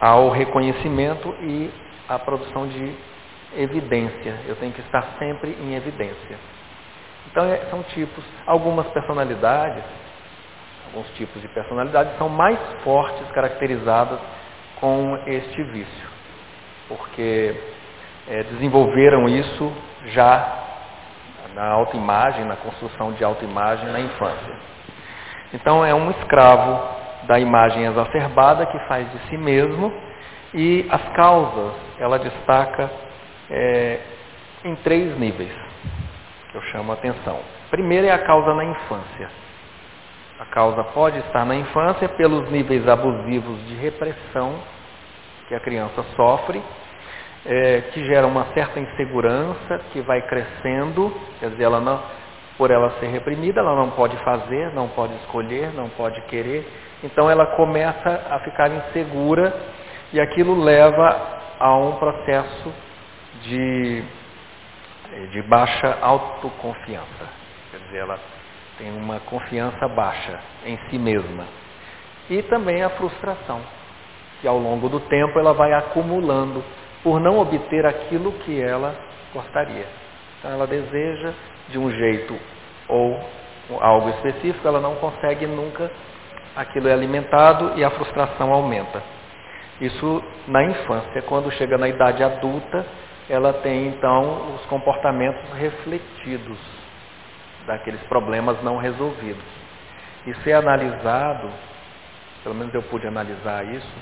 ao 0.00 0.30
reconhecimento 0.30 1.34
e 1.40 1.70
à 2.08 2.18
produção 2.18 2.66
de 2.68 2.94
evidência. 3.56 4.40
Eu 4.46 4.56
tenho 4.56 4.72
que 4.72 4.80
estar 4.80 5.02
sempre 5.18 5.50
em 5.60 5.74
evidência. 5.74 6.38
Então 7.30 7.44
é, 7.46 7.58
são 7.70 7.82
tipos, 7.84 8.24
algumas 8.46 8.86
personalidades, 8.88 9.82
alguns 10.86 11.08
tipos 11.16 11.40
de 11.40 11.48
personalidades 11.48 12.16
são 12.18 12.28
mais 12.28 12.58
fortes 12.82 13.26
caracterizadas 13.32 14.20
com 14.80 15.18
este 15.26 15.62
vício, 15.64 16.08
porque 16.88 17.54
é, 18.28 18.42
desenvolveram 18.44 19.28
isso 19.28 19.72
já 20.06 20.60
na 21.54 21.68
autoimagem, 21.70 22.44
na 22.44 22.56
construção 22.56 23.12
de 23.12 23.24
autoimagem 23.24 23.88
na 23.90 24.00
infância. 24.00 24.54
Então 25.52 25.84
é 25.84 25.94
um 25.94 26.10
escravo 26.10 26.82
da 27.26 27.38
imagem 27.38 27.84
exacerbada 27.86 28.66
que 28.66 28.78
faz 28.86 29.10
de 29.10 29.18
si 29.28 29.36
mesmo 29.36 29.92
e 30.52 30.86
as 30.90 31.02
causas 31.10 31.74
ela 31.98 32.18
destaca 32.18 32.90
é, 33.54 34.00
em 34.64 34.74
três 34.76 35.16
níveis 35.18 35.52
que 36.50 36.56
eu 36.56 36.62
chamo 36.62 36.90
a 36.90 36.94
atenção. 36.94 37.38
Primeiro 37.70 38.06
é 38.06 38.10
a 38.10 38.18
causa 38.18 38.52
na 38.54 38.64
infância. 38.64 39.30
A 40.40 40.44
causa 40.46 40.82
pode 40.82 41.18
estar 41.20 41.44
na 41.44 41.54
infância 41.54 42.08
pelos 42.08 42.50
níveis 42.50 42.86
abusivos 42.88 43.64
de 43.68 43.74
repressão 43.74 44.58
que 45.48 45.54
a 45.54 45.60
criança 45.60 46.02
sofre 46.16 46.60
é, 47.46 47.82
que 47.92 48.04
gera 48.04 48.26
uma 48.26 48.46
certa 48.54 48.80
insegurança 48.80 49.80
que 49.92 50.00
vai 50.00 50.22
crescendo, 50.22 51.14
quer 51.38 51.50
dizer, 51.50 51.64
ela 51.64 51.80
não, 51.80 52.02
por 52.56 52.70
ela 52.70 52.90
ser 52.98 53.06
reprimida, 53.06 53.60
ela 53.60 53.76
não 53.76 53.90
pode 53.90 54.16
fazer, 54.24 54.72
não 54.72 54.88
pode 54.88 55.14
escolher, 55.16 55.72
não 55.74 55.88
pode 55.90 56.20
querer, 56.22 56.66
então 57.02 57.30
ela 57.30 57.46
começa 57.54 58.26
a 58.30 58.38
ficar 58.40 58.70
insegura 58.70 59.54
e 60.12 60.20
aquilo 60.20 60.58
leva 60.58 61.20
a 61.60 61.76
um 61.76 61.96
processo 61.96 62.72
de, 63.44 64.04
de 65.32 65.42
baixa 65.42 65.98
autoconfiança. 66.00 67.28
Quer 67.70 67.78
dizer, 67.78 67.98
ela 67.98 68.18
tem 68.78 68.90
uma 68.90 69.20
confiança 69.20 69.88
baixa 69.88 70.40
em 70.64 70.78
si 70.88 70.98
mesma. 70.98 71.44
E 72.28 72.42
também 72.42 72.82
a 72.82 72.90
frustração, 72.90 73.60
que 74.40 74.48
ao 74.48 74.58
longo 74.58 74.88
do 74.88 75.00
tempo 75.00 75.38
ela 75.38 75.52
vai 75.52 75.72
acumulando 75.72 76.64
por 77.02 77.20
não 77.20 77.38
obter 77.38 77.84
aquilo 77.86 78.32
que 78.40 78.60
ela 78.60 78.94
gostaria. 79.32 79.86
Então 80.38 80.50
ela 80.50 80.66
deseja 80.66 81.32
de 81.68 81.78
um 81.78 81.90
jeito 81.90 82.38
ou 82.88 83.20
algo 83.80 84.10
específico, 84.10 84.66
ela 84.66 84.80
não 84.80 84.94
consegue 84.96 85.46
nunca, 85.46 85.90
aquilo 86.56 86.88
é 86.88 86.92
alimentado 86.92 87.72
e 87.76 87.84
a 87.84 87.90
frustração 87.90 88.52
aumenta. 88.52 89.02
Isso 89.80 90.22
na 90.46 90.64
infância. 90.64 91.22
Quando 91.22 91.50
chega 91.52 91.76
na 91.76 91.88
idade 91.88 92.22
adulta, 92.22 92.86
ela 93.28 93.52
tem 93.54 93.88
então 93.88 94.54
os 94.54 94.66
comportamentos 94.66 95.42
refletidos 95.54 96.58
daqueles 97.66 98.00
problemas 98.02 98.62
não 98.62 98.76
resolvidos. 98.76 99.44
Isso 100.26 100.48
é 100.48 100.52
analisado, 100.52 101.50
pelo 102.42 102.54
menos 102.54 102.74
eu 102.74 102.82
pude 102.82 103.06
analisar 103.06 103.64
isso, 103.66 103.96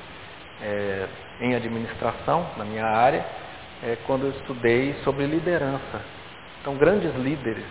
é, 0.60 1.06
em 1.40 1.54
administração, 1.54 2.46
na 2.56 2.64
minha 2.64 2.84
área, 2.84 3.24
é, 3.82 3.96
quando 4.06 4.26
eu 4.26 4.30
estudei 4.30 4.94
sobre 5.04 5.26
liderança. 5.26 6.00
Então, 6.60 6.76
grandes 6.76 7.14
líderes 7.16 7.64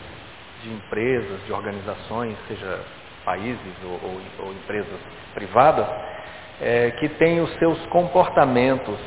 de 0.62 0.70
empresas, 0.70 1.46
de 1.46 1.54
organizações, 1.54 2.38
seja 2.48 2.80
países 3.24 3.74
ou, 3.84 3.92
ou, 3.92 4.22
ou 4.48 4.52
empresas 4.54 5.00
privadas, 5.34 5.88
é, 6.62 6.92
que 6.92 7.10
têm 7.10 7.40
os 7.40 7.52
seus 7.56 7.86
comportamentos 7.88 9.00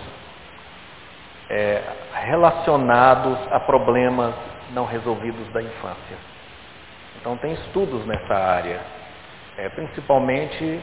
é, 1.51 1.83
relacionados 2.25 3.39
a 3.51 3.61
problemas 3.61 4.35
não 4.73 4.85
resolvidos 4.85 5.47
da 5.53 5.63
infância. 5.63 6.17
Então, 7.21 7.37
tem 7.37 7.53
estudos 7.53 8.05
nessa 8.07 8.35
área, 8.35 8.81
é, 9.57 9.69
principalmente 9.71 10.81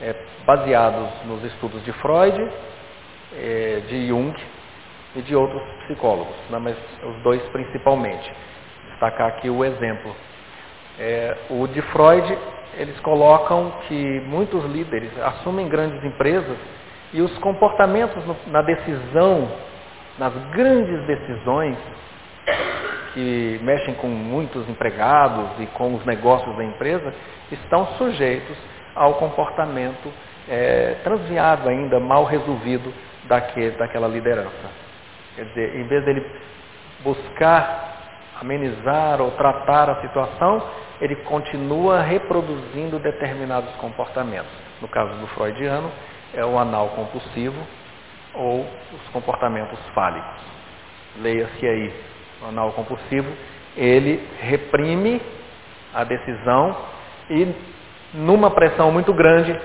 é, 0.00 0.14
baseados 0.44 1.08
nos 1.26 1.44
estudos 1.44 1.84
de 1.84 1.92
Freud, 1.94 2.50
é, 3.36 3.82
de 3.88 4.08
Jung 4.08 4.34
e 5.14 5.22
de 5.22 5.34
outros 5.34 5.62
psicólogos, 5.84 6.36
né, 6.50 6.58
mas 6.58 6.76
os 7.02 7.22
dois 7.22 7.42
principalmente. 7.50 8.32
Destacar 8.90 9.28
aqui 9.28 9.50
o 9.50 9.64
exemplo. 9.64 10.14
É, 10.98 11.36
o 11.50 11.66
de 11.68 11.80
Freud, 11.82 12.38
eles 12.74 12.98
colocam 13.00 13.72
que 13.86 14.20
muitos 14.26 14.64
líderes 14.64 15.10
assumem 15.20 15.68
grandes 15.68 16.02
empresas 16.04 16.58
e 17.12 17.20
os 17.20 17.36
comportamentos 17.38 18.24
no, 18.26 18.36
na 18.46 18.62
decisão, 18.62 19.48
nas 20.18 20.34
grandes 20.50 21.00
decisões, 21.06 21.76
que 23.14 23.60
mexem 23.62 23.94
com 23.94 24.08
muitos 24.08 24.68
empregados 24.68 25.50
e 25.60 25.66
com 25.66 25.94
os 25.94 26.04
negócios 26.04 26.54
da 26.56 26.64
empresa, 26.64 27.14
estão 27.50 27.86
sujeitos 27.98 28.56
ao 28.94 29.14
comportamento 29.14 30.12
é, 30.48 30.96
transviado 31.04 31.68
ainda, 31.68 32.00
mal 32.00 32.24
resolvido 32.24 32.92
daquele, 33.24 33.76
daquela 33.76 34.08
liderança. 34.08 34.70
Quer 35.36 35.44
dizer, 35.46 35.76
em 35.76 35.84
vez 35.84 36.04
dele 36.04 36.26
buscar 37.04 37.96
amenizar 38.40 39.20
ou 39.20 39.30
tratar 39.32 39.90
a 39.90 40.00
situação, 40.00 40.62
ele 41.00 41.16
continua 41.16 42.00
reproduzindo 42.02 42.98
determinados 42.98 43.72
comportamentos. 43.76 44.50
No 44.80 44.88
caso 44.88 45.14
do 45.18 45.26
freudiano, 45.28 45.90
é 46.34 46.44
o 46.44 46.58
anal 46.58 46.88
compulsivo 46.90 47.56
ou 48.38 48.66
os 48.92 49.08
comportamentos 49.12 49.78
fálicos. 49.94 50.40
Leia-se 51.20 51.66
aí, 51.66 51.92
o 52.42 52.46
anal 52.46 52.72
compulsivo, 52.72 53.30
ele 53.76 54.26
reprime 54.40 55.20
a 55.92 56.04
decisão 56.04 56.76
e 57.30 57.54
numa 58.14 58.50
pressão 58.50 58.90
muito 58.90 59.12
grande, 59.12 59.58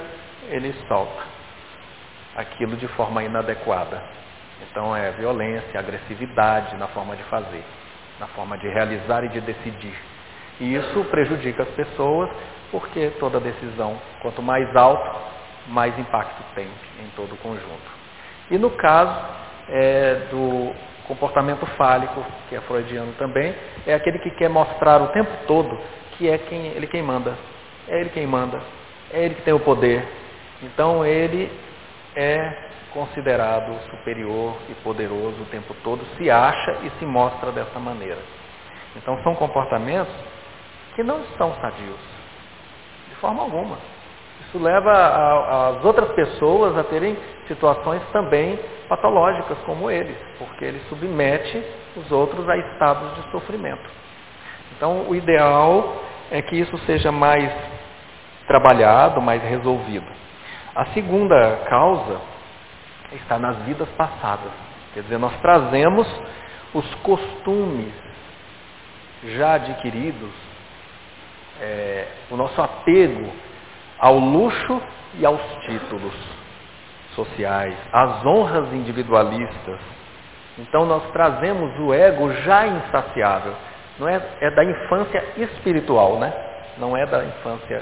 ele 0.49 0.73
solta 0.87 1.23
aquilo 2.35 2.75
de 2.75 2.87
forma 2.89 3.23
inadequada. 3.23 4.03
Então 4.69 4.95
é 4.95 5.11
violência, 5.11 5.79
agressividade 5.79 6.75
na 6.77 6.87
forma 6.87 7.15
de 7.15 7.23
fazer, 7.23 7.63
na 8.19 8.27
forma 8.27 8.57
de 8.57 8.67
realizar 8.67 9.23
e 9.23 9.29
de 9.29 9.41
decidir. 9.41 9.95
E 10.59 10.75
isso 10.75 11.03
prejudica 11.05 11.63
as 11.63 11.69
pessoas, 11.69 12.29
porque 12.71 13.11
toda 13.19 13.39
decisão, 13.39 13.99
quanto 14.21 14.41
mais 14.41 14.75
alto, 14.75 15.19
mais 15.67 15.97
impacto 15.97 16.43
tem 16.55 16.67
em 16.99 17.07
todo 17.15 17.33
o 17.33 17.37
conjunto. 17.37 17.92
E 18.51 18.57
no 18.57 18.71
caso 18.71 19.15
é, 19.69 20.27
do 20.29 20.73
comportamento 21.07 21.65
fálico, 21.77 22.23
que 22.49 22.55
é 22.55 22.61
freudiano 22.61 23.13
também, 23.13 23.53
é 23.85 23.93
aquele 23.93 24.19
que 24.19 24.31
quer 24.31 24.49
mostrar 24.49 25.01
o 25.01 25.07
tempo 25.09 25.31
todo 25.47 25.77
que 26.17 26.29
é 26.29 26.37
quem, 26.37 26.67
ele 26.67 26.87
quem 26.87 27.01
manda. 27.01 27.37
É 27.87 27.99
ele 27.99 28.09
quem 28.09 28.25
manda. 28.25 28.61
É 29.11 29.25
ele 29.25 29.35
que 29.35 29.41
tem 29.41 29.53
o 29.53 29.59
poder. 29.59 30.07
Então 30.61 31.05
ele 31.05 31.51
é 32.15 32.71
considerado 32.93 33.75
superior 33.89 34.55
e 34.69 34.73
poderoso 34.75 35.41
o 35.41 35.45
tempo 35.45 35.75
todo, 35.83 36.05
se 36.15 36.29
acha 36.29 36.77
e 36.83 36.91
se 36.99 37.05
mostra 37.05 37.51
dessa 37.51 37.79
maneira. 37.79 38.19
Então 38.95 39.21
são 39.23 39.35
comportamentos 39.35 40.13
que 40.95 41.01
não 41.01 41.23
são 41.37 41.55
sadios, 41.55 41.99
de 43.09 43.15
forma 43.15 43.41
alguma. 43.41 43.77
Isso 44.53 44.63
leva 44.63 45.77
as 45.77 45.83
outras 45.83 46.11
pessoas 46.11 46.77
a 46.77 46.83
terem 46.83 47.17
situações 47.47 48.03
também 48.11 48.59
patológicas 48.87 49.57
como 49.65 49.89
eles, 49.89 50.15
porque 50.37 50.63
ele 50.63 50.79
submete 50.89 51.63
os 51.95 52.11
outros 52.11 52.47
a 52.47 52.55
estados 52.55 53.15
de 53.15 53.31
sofrimento. 53.31 53.89
Então 54.77 55.09
o 55.09 55.15
ideal 55.15 55.95
é 56.29 56.39
que 56.43 56.55
isso 56.55 56.77
seja 56.85 57.11
mais 57.11 57.51
trabalhado, 58.45 59.19
mais 59.19 59.41
resolvido. 59.41 60.05
A 60.75 60.85
segunda 60.93 61.63
causa 61.67 62.21
está 63.13 63.39
nas 63.39 63.57
vidas 63.63 63.89
passadas. 63.97 64.51
Quer 64.93 65.01
dizer, 65.01 65.17
nós 65.17 65.33
trazemos 65.41 66.07
os 66.75 66.93
costumes 66.95 67.91
já 69.23 69.55
adquiridos, 69.55 70.31
é, 71.59 72.07
o 72.29 72.37
nosso 72.37 72.61
apego 72.61 73.31
ao 74.03 74.19
luxo 74.19 74.81
e 75.17 75.25
aos 75.25 75.41
títulos 75.65 76.13
sociais, 77.15 77.73
às 77.93 78.25
honras 78.25 78.73
individualistas. 78.73 79.79
Então 80.59 80.85
nós 80.85 81.09
trazemos 81.11 81.79
o 81.79 81.93
ego 81.93 82.29
já 82.43 82.67
insaciável. 82.67 83.53
Não 83.97 84.09
é, 84.09 84.21
é 84.41 84.51
da 84.51 84.65
infância 84.65 85.23
espiritual, 85.37 86.19
né? 86.19 86.33
Não 86.77 86.97
é 86.97 87.05
da 87.05 87.23
infância 87.23 87.81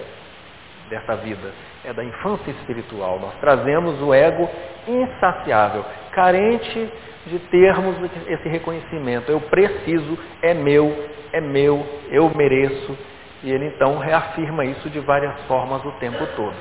dessa 0.91 1.15
vida, 1.15 1.51
é 1.84 1.91
da 1.91 2.03
infância 2.03 2.51
espiritual. 2.51 3.19
Nós 3.19 3.34
trazemos 3.39 3.99
o 3.99 4.13
ego 4.13 4.47
insaciável, 4.88 5.84
carente 6.12 6.88
de 7.25 7.39
termos 7.49 7.95
esse 8.27 8.47
reconhecimento. 8.47 9.31
Eu 9.31 9.41
preciso, 9.41 10.19
é 10.43 10.53
meu, 10.53 11.10
é 11.34 11.41
meu, 11.41 11.84
eu 12.12 12.29
mereço. 12.36 12.95
E 13.43 13.51
ele 13.51 13.67
então 13.67 13.97
reafirma 13.97 14.63
isso 14.65 14.89
de 14.89 14.99
várias 14.99 15.39
formas 15.47 15.84
o 15.84 15.91
tempo 15.93 16.25
todo, 16.36 16.56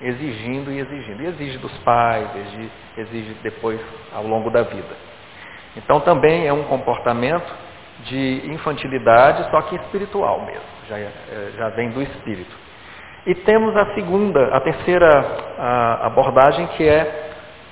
exigindo 0.00 0.70
e 0.70 0.78
exigindo. 0.78 1.22
E 1.22 1.26
exige 1.26 1.58
dos 1.58 1.76
pais, 1.78 2.28
exige, 2.36 2.70
exige 2.98 3.36
depois 3.42 3.80
ao 4.14 4.26
longo 4.26 4.50
da 4.50 4.62
vida. 4.62 4.94
Então 5.76 6.00
também 6.00 6.46
é 6.46 6.52
um 6.52 6.64
comportamento 6.64 7.50
de 8.04 8.42
infantilidade, 8.46 9.50
só 9.50 9.62
que 9.62 9.76
espiritual 9.76 10.40
mesmo, 10.42 10.62
já, 10.88 10.98
é, 10.98 11.10
já 11.56 11.68
vem 11.70 11.90
do 11.90 12.02
espírito. 12.02 12.54
E 13.24 13.34
temos 13.36 13.76
a 13.76 13.94
segunda, 13.94 14.48
a 14.54 14.60
terceira 14.60 15.26
a 15.58 16.06
abordagem, 16.06 16.66
que 16.68 16.86
é 16.86 17.30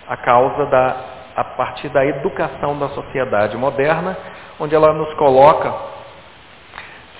a 0.08 0.16
causa 0.16 0.66
da, 0.66 0.96
a 1.36 1.44
partir 1.44 1.88
da 1.88 2.06
educação 2.06 2.78
da 2.78 2.88
sociedade 2.90 3.56
moderna, 3.56 4.16
onde 4.58 4.74
ela 4.74 4.92
nos 4.92 5.12
coloca 5.14 5.74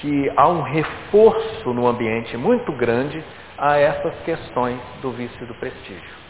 que 0.01 0.33
há 0.35 0.49
um 0.49 0.63
reforço 0.63 1.73
no 1.73 1.87
ambiente 1.87 2.37
muito 2.37 2.73
grande 2.73 3.23
a 3.59 3.77
essas 3.77 4.15
questões 4.25 4.79
do 5.03 5.11
vício 5.13 5.43
e 5.43 5.47
do 5.47 5.55
prestígio. 5.55 6.21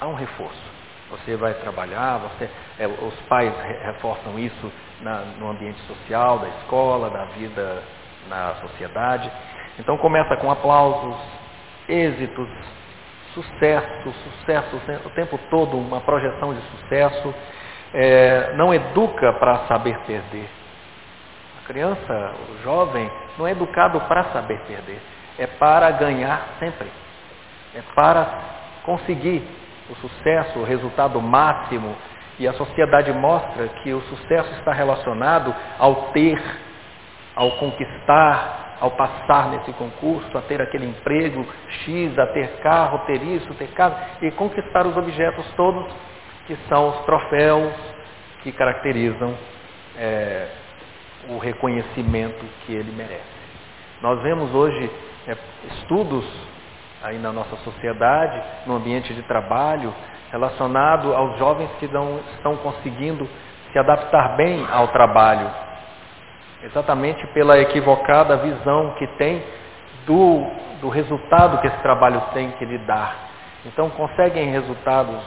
Há 0.00 0.06
um 0.06 0.14
reforço. 0.14 0.72
Você 1.10 1.36
vai 1.36 1.52
trabalhar, 1.54 2.18
você, 2.18 2.48
é, 2.78 2.86
os 2.86 3.14
pais 3.28 3.52
reforçam 3.84 4.38
isso 4.38 4.72
na, 5.00 5.20
no 5.38 5.50
ambiente 5.50 5.80
social, 5.82 6.38
da 6.38 6.48
escola, 6.48 7.10
da 7.10 7.24
vida 7.36 7.82
na 8.28 8.54
sociedade. 8.54 9.30
Então 9.78 9.98
começa 9.98 10.36
com 10.36 10.50
aplausos, 10.50 11.16
êxitos, 11.88 12.48
sucesso, 13.34 14.12
sucesso 14.12 14.76
o 15.04 15.10
tempo 15.10 15.38
todo, 15.50 15.76
uma 15.76 16.00
projeção 16.00 16.54
de 16.54 16.60
sucesso. 16.62 17.34
É, 17.94 18.54
não 18.54 18.72
educa 18.72 19.32
para 19.34 19.66
saber 19.66 19.98
perder. 20.06 20.48
Criança, 21.66 22.34
o 22.48 22.62
jovem, 22.62 23.10
não 23.38 23.46
é 23.46 23.52
educado 23.52 24.00
para 24.02 24.24
saber 24.24 24.60
perder. 24.66 25.00
É 25.38 25.46
para 25.46 25.90
ganhar 25.92 26.56
sempre. 26.58 26.88
É 27.74 27.82
para 27.94 28.26
conseguir 28.84 29.42
o 29.88 29.94
sucesso, 29.96 30.58
o 30.58 30.64
resultado 30.64 31.20
máximo. 31.20 31.94
E 32.38 32.48
a 32.48 32.52
sociedade 32.54 33.12
mostra 33.12 33.68
que 33.82 33.92
o 33.92 34.00
sucesso 34.02 34.52
está 34.54 34.72
relacionado 34.72 35.54
ao 35.78 36.10
ter, 36.12 36.42
ao 37.36 37.52
conquistar, 37.52 38.76
ao 38.80 38.90
passar 38.92 39.50
nesse 39.50 39.72
concurso, 39.74 40.36
a 40.36 40.42
ter 40.42 40.60
aquele 40.60 40.86
emprego 40.86 41.46
X, 41.68 42.18
a 42.18 42.26
ter 42.26 42.58
carro, 42.62 42.98
ter 43.06 43.22
isso, 43.22 43.54
ter 43.54 43.68
casa, 43.68 43.96
e 44.20 44.30
conquistar 44.32 44.86
os 44.86 44.96
objetos 44.96 45.46
todos 45.54 45.86
que 46.46 46.56
são 46.68 46.88
os 46.88 47.04
troféus 47.04 47.72
que 48.42 48.50
caracterizam 48.50 49.36
é, 49.96 50.48
o 51.28 51.38
reconhecimento 51.38 52.44
que 52.64 52.72
ele 52.72 52.92
merece. 52.92 53.42
Nós 54.00 54.20
vemos 54.22 54.54
hoje 54.54 54.90
é, 55.26 55.36
estudos 55.74 56.24
aí 57.02 57.18
na 57.18 57.32
nossa 57.32 57.56
sociedade, 57.56 58.40
no 58.66 58.76
ambiente 58.76 59.12
de 59.14 59.22
trabalho, 59.22 59.94
relacionado 60.30 61.14
aos 61.14 61.38
jovens 61.38 61.70
que 61.78 61.86
não 61.88 62.20
estão 62.34 62.56
conseguindo 62.56 63.28
se 63.72 63.78
adaptar 63.78 64.36
bem 64.36 64.66
ao 64.70 64.88
trabalho, 64.88 65.50
exatamente 66.62 67.26
pela 67.28 67.58
equivocada 67.58 68.36
visão 68.36 68.94
que 68.98 69.06
tem 69.18 69.42
do, 70.06 70.46
do 70.80 70.88
resultado 70.88 71.60
que 71.60 71.66
esse 71.66 71.78
trabalho 71.78 72.20
tem 72.32 72.50
que 72.52 72.64
lhe 72.64 72.78
dar. 72.78 73.30
Então 73.64 73.88
conseguem 73.90 74.50
resultados 74.50 75.20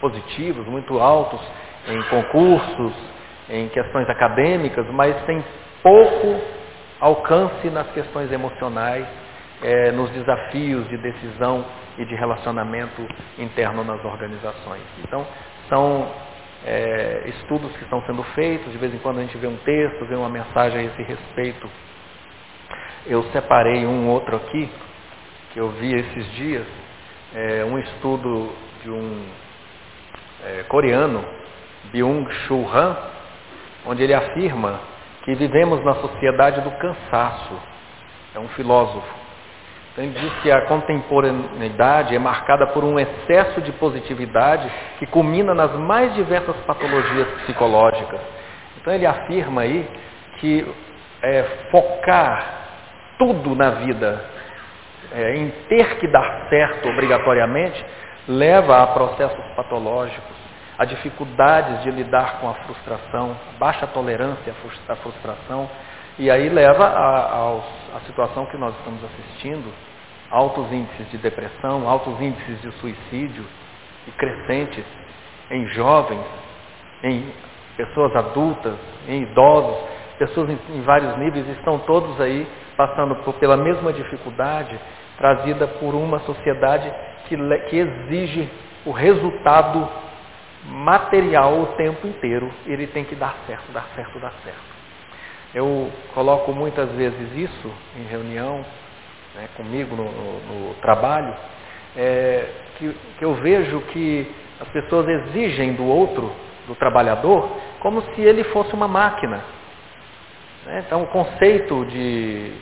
positivos, 0.00 0.66
muito 0.66 0.98
altos, 0.98 1.40
em 1.88 2.02
concursos, 2.04 2.92
em 3.48 3.68
questões 3.68 4.08
acadêmicas, 4.08 4.86
mas 4.90 5.14
tem 5.24 5.42
pouco 5.82 6.40
alcance 7.00 7.68
nas 7.70 7.90
questões 7.92 8.30
emocionais, 8.30 9.06
é, 9.62 9.90
nos 9.92 10.10
desafios 10.10 10.88
de 10.88 10.96
decisão 10.98 11.64
e 11.98 12.04
de 12.04 12.14
relacionamento 12.14 13.06
interno 13.38 13.84
nas 13.84 14.04
organizações. 14.04 14.82
Então, 15.04 15.26
são 15.68 16.08
é, 16.64 17.24
estudos 17.26 17.72
que 17.76 17.82
estão 17.82 18.02
sendo 18.06 18.22
feitos, 18.34 18.70
de 18.70 18.78
vez 18.78 18.94
em 18.94 18.98
quando 18.98 19.18
a 19.18 19.22
gente 19.22 19.36
vê 19.36 19.46
um 19.46 19.56
texto, 19.58 20.06
vê 20.06 20.14
uma 20.14 20.28
mensagem 20.28 20.80
a 20.80 20.84
esse 20.84 21.02
respeito. 21.02 21.68
Eu 23.06 23.24
separei 23.32 23.84
um 23.84 24.08
outro 24.08 24.36
aqui, 24.36 24.70
que 25.52 25.58
eu 25.58 25.70
vi 25.70 25.92
esses 25.94 26.32
dias, 26.34 26.66
é, 27.34 27.64
um 27.64 27.78
estudo 27.78 28.52
de 28.82 28.90
um 28.90 29.26
é, 30.44 30.62
coreano, 30.64 31.24
Byung-Chul 31.92 32.68
Han, 32.72 32.96
onde 33.86 34.02
ele 34.02 34.14
afirma 34.14 34.80
que 35.24 35.34
vivemos 35.34 35.84
na 35.84 35.94
sociedade 35.94 36.60
do 36.60 36.70
cansaço. 36.72 37.54
É 38.34 38.38
um 38.38 38.48
filósofo. 38.48 39.22
Então 39.92 40.04
ele 40.04 40.18
diz 40.18 40.32
que 40.42 40.50
a 40.50 40.62
contemporaneidade 40.62 42.16
é 42.16 42.18
marcada 42.18 42.66
por 42.68 42.82
um 42.82 42.98
excesso 42.98 43.60
de 43.60 43.72
positividade 43.72 44.70
que 44.98 45.06
culmina 45.06 45.54
nas 45.54 45.72
mais 45.74 46.14
diversas 46.14 46.56
patologias 46.64 47.28
psicológicas. 47.42 48.20
Então 48.80 48.92
ele 48.92 49.04
afirma 49.06 49.62
aí 49.62 49.86
que 50.40 50.66
é, 51.22 51.42
focar 51.70 52.62
tudo 53.18 53.54
na 53.54 53.70
vida 53.70 54.24
é, 55.12 55.36
em 55.36 55.50
ter 55.68 55.98
que 55.98 56.08
dar 56.08 56.48
certo 56.48 56.88
obrigatoriamente 56.88 57.84
leva 58.26 58.82
a 58.82 58.86
processos 58.88 59.44
patológicos, 59.54 60.36
a 60.82 60.84
dificuldades 60.84 61.84
de 61.84 61.92
lidar 61.92 62.40
com 62.40 62.50
a 62.50 62.54
frustração, 62.54 63.36
baixa 63.56 63.86
tolerância 63.86 64.52
à 64.88 64.96
frustração, 64.96 65.70
e 66.18 66.28
aí 66.28 66.48
leva 66.48 66.84
à 67.94 68.00
situação 68.04 68.46
que 68.46 68.56
nós 68.56 68.74
estamos 68.78 69.00
assistindo, 69.04 69.72
altos 70.28 70.72
índices 70.72 71.08
de 71.12 71.18
depressão, 71.18 71.88
altos 71.88 72.20
índices 72.20 72.60
de 72.62 72.72
suicídio 72.80 73.44
e 74.08 74.10
crescentes 74.10 74.84
em 75.52 75.68
jovens, 75.68 76.24
em 77.04 77.32
pessoas 77.76 78.16
adultas, 78.16 78.74
em 79.06 79.22
idosos, 79.22 79.84
pessoas 80.18 80.50
em, 80.50 80.58
em 80.70 80.82
vários 80.82 81.16
níveis, 81.16 81.48
estão 81.50 81.78
todos 81.78 82.20
aí 82.20 82.44
passando 82.76 83.14
por, 83.22 83.34
pela 83.34 83.56
mesma 83.56 83.92
dificuldade 83.92 84.76
trazida 85.16 85.68
por 85.68 85.94
uma 85.94 86.18
sociedade 86.20 86.92
que, 87.28 87.36
que 87.68 87.76
exige 87.78 88.50
o 88.84 88.90
resultado 88.90 89.88
material 90.64 91.60
o 91.60 91.66
tempo 91.76 92.06
inteiro. 92.06 92.50
Ele 92.66 92.86
tem 92.86 93.04
que 93.04 93.14
dar 93.14 93.36
certo, 93.46 93.70
dar 93.72 93.86
certo, 93.94 94.18
dar 94.20 94.32
certo. 94.44 94.72
Eu 95.54 95.90
coloco 96.14 96.52
muitas 96.52 96.90
vezes 96.92 97.36
isso 97.36 97.72
em 97.96 98.04
reunião, 98.04 98.64
né, 99.34 99.48
comigo 99.56 99.94
no, 99.94 100.04
no, 100.04 100.68
no 100.68 100.74
trabalho, 100.76 101.34
é, 101.96 102.48
que, 102.78 102.96
que 103.18 103.24
eu 103.24 103.34
vejo 103.34 103.80
que 103.92 104.34
as 104.60 104.68
pessoas 104.68 105.06
exigem 105.08 105.74
do 105.74 105.84
outro, 105.84 106.32
do 106.66 106.74
trabalhador, 106.74 107.50
como 107.80 108.00
se 108.14 108.20
ele 108.22 108.44
fosse 108.44 108.72
uma 108.72 108.88
máquina. 108.88 109.44
Né? 110.64 110.84
Então, 110.86 111.02
o 111.02 111.06
conceito 111.08 111.84
de, 111.86 112.52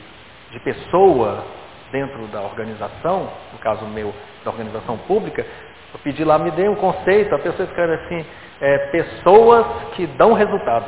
de 0.51 0.59
pessoa 0.59 1.45
dentro 1.91 2.25
da 2.27 2.41
organização, 2.41 3.29
no 3.51 3.59
caso 3.59 3.85
meu, 3.85 4.13
da 4.43 4.51
organização 4.51 4.97
pública, 4.99 5.45
eu 5.93 5.99
pedi 5.99 6.23
lá, 6.23 6.39
me 6.39 6.51
dê 6.51 6.67
um 6.69 6.75
conceito, 6.75 7.35
a 7.35 7.39
pessoa 7.39 7.67
escreve 7.67 7.93
assim, 7.95 8.25
é, 8.61 8.77
pessoas 8.87 9.65
que 9.95 10.07
dão 10.07 10.33
resultado. 10.33 10.85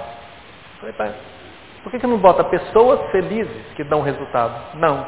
Eu 0.81 0.93
falei, 0.93 1.13
por 1.83 1.91
que, 1.91 1.99
que 1.99 2.07
não 2.07 2.17
bota 2.17 2.43
pessoas 2.45 3.11
felizes 3.11 3.73
que 3.75 3.83
dão 3.83 4.01
resultado? 4.01 4.77
Não. 4.77 5.05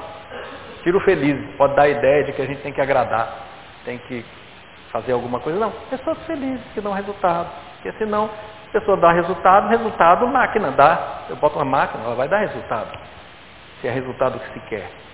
Tiro 0.83 0.99
feliz, 0.99 1.37
pode 1.57 1.75
dar 1.75 1.83
a 1.83 1.89
ideia 1.89 2.25
de 2.25 2.33
que 2.33 2.41
a 2.41 2.45
gente 2.45 2.61
tem 2.61 2.73
que 2.73 2.81
agradar, 2.81 3.33
tem 3.85 3.97
que 3.99 4.25
fazer 4.91 5.13
alguma 5.13 5.39
coisa. 5.39 5.57
Não, 5.57 5.71
pessoas 5.89 6.17
felizes 6.25 6.63
que 6.73 6.81
dão 6.81 6.91
resultado. 6.91 7.49
Porque 7.75 7.97
senão, 7.97 8.29
a 8.69 8.71
pessoa 8.71 8.97
dá 8.97 9.11
resultado, 9.13 9.69
resultado, 9.69 10.27
máquina 10.27 10.71
dá. 10.71 11.23
Eu 11.29 11.37
boto 11.37 11.55
uma 11.55 11.65
máquina, 11.65 12.03
ela 12.03 12.15
vai 12.15 12.27
dar 12.27 12.39
resultado. 12.39 12.97
Se 13.79 13.87
é 13.87 13.91
resultado 13.91 14.39
que 14.39 14.53
se 14.53 14.59
quer. 14.67 15.04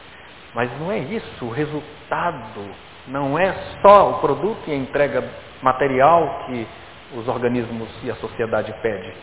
Mas 0.53 0.69
não 0.79 0.91
é 0.91 0.99
isso, 0.99 1.45
o 1.45 1.49
resultado 1.49 2.69
não 3.07 3.37
é 3.37 3.53
só 3.81 4.11
o 4.11 4.19
produto 4.19 4.61
e 4.67 4.71
a 4.71 4.75
entrega 4.75 5.23
material 5.61 6.45
que 6.45 6.67
os 7.15 7.27
organismos 7.27 7.89
e 8.03 8.11
a 8.11 8.15
sociedade 8.15 8.73
pede. 8.81 9.13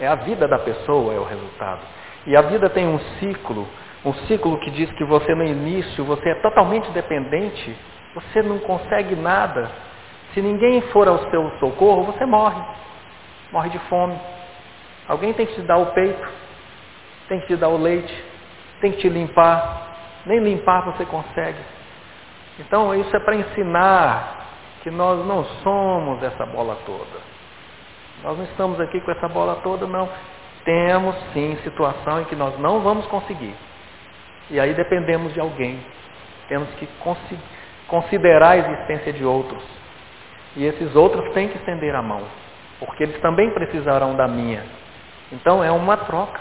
É 0.00 0.06
a 0.06 0.14
vida 0.14 0.48
da 0.48 0.58
pessoa 0.58 1.14
é 1.14 1.18
o 1.18 1.24
resultado. 1.24 1.80
E 2.26 2.36
a 2.36 2.42
vida 2.42 2.70
tem 2.70 2.86
um 2.86 2.98
ciclo 3.18 3.68
um 4.04 4.12
ciclo 4.26 4.58
que 4.58 4.70
diz 4.72 4.90
que 4.92 5.04
você 5.04 5.32
no 5.32 5.44
início, 5.44 6.04
você 6.04 6.30
é 6.30 6.34
totalmente 6.36 6.90
dependente, 6.90 7.76
você 8.14 8.42
não 8.42 8.58
consegue 8.58 9.14
nada. 9.14 9.70
Se 10.34 10.42
ninguém 10.42 10.80
for 10.92 11.06
ao 11.06 11.30
seu 11.30 11.50
socorro, 11.60 12.04
você 12.04 12.26
morre. 12.26 12.60
Morre 13.52 13.70
de 13.70 13.78
fome. 13.80 14.18
Alguém 15.06 15.32
tem 15.34 15.46
que 15.46 15.54
te 15.54 15.62
dar 15.62 15.76
o 15.76 15.86
peito, 15.86 16.28
tem 17.28 17.40
que 17.40 17.46
te 17.46 17.56
dar 17.56 17.68
o 17.68 17.76
leite, 17.76 18.24
tem 18.80 18.90
que 18.90 18.98
te 18.98 19.08
limpar. 19.08 19.91
Nem 20.26 20.38
limpar 20.40 20.84
você 20.84 21.04
consegue. 21.04 21.58
Então 22.58 22.94
isso 22.94 23.14
é 23.16 23.20
para 23.20 23.36
ensinar 23.36 24.46
que 24.82 24.90
nós 24.90 25.24
não 25.26 25.44
somos 25.62 26.22
essa 26.22 26.44
bola 26.46 26.76
toda. 26.84 27.32
Nós 28.22 28.36
não 28.36 28.44
estamos 28.44 28.80
aqui 28.80 29.00
com 29.00 29.10
essa 29.10 29.28
bola 29.28 29.56
toda, 29.62 29.86
não. 29.86 30.08
Temos 30.64 31.16
sim 31.32 31.56
situação 31.64 32.20
em 32.20 32.24
que 32.24 32.36
nós 32.36 32.58
não 32.58 32.80
vamos 32.80 33.06
conseguir. 33.06 33.54
E 34.50 34.60
aí 34.60 34.74
dependemos 34.74 35.32
de 35.32 35.40
alguém. 35.40 35.80
Temos 36.48 36.68
que 36.74 36.88
considerar 37.88 38.50
a 38.50 38.58
existência 38.58 39.12
de 39.12 39.24
outros. 39.24 39.62
E 40.54 40.64
esses 40.64 40.94
outros 40.94 41.32
têm 41.32 41.48
que 41.48 41.56
estender 41.56 41.94
a 41.94 42.02
mão, 42.02 42.22
porque 42.78 43.04
eles 43.04 43.18
também 43.20 43.50
precisarão 43.50 44.14
da 44.14 44.28
minha. 44.28 44.62
Então 45.32 45.64
é 45.64 45.70
uma 45.70 45.96
troca. 45.96 46.40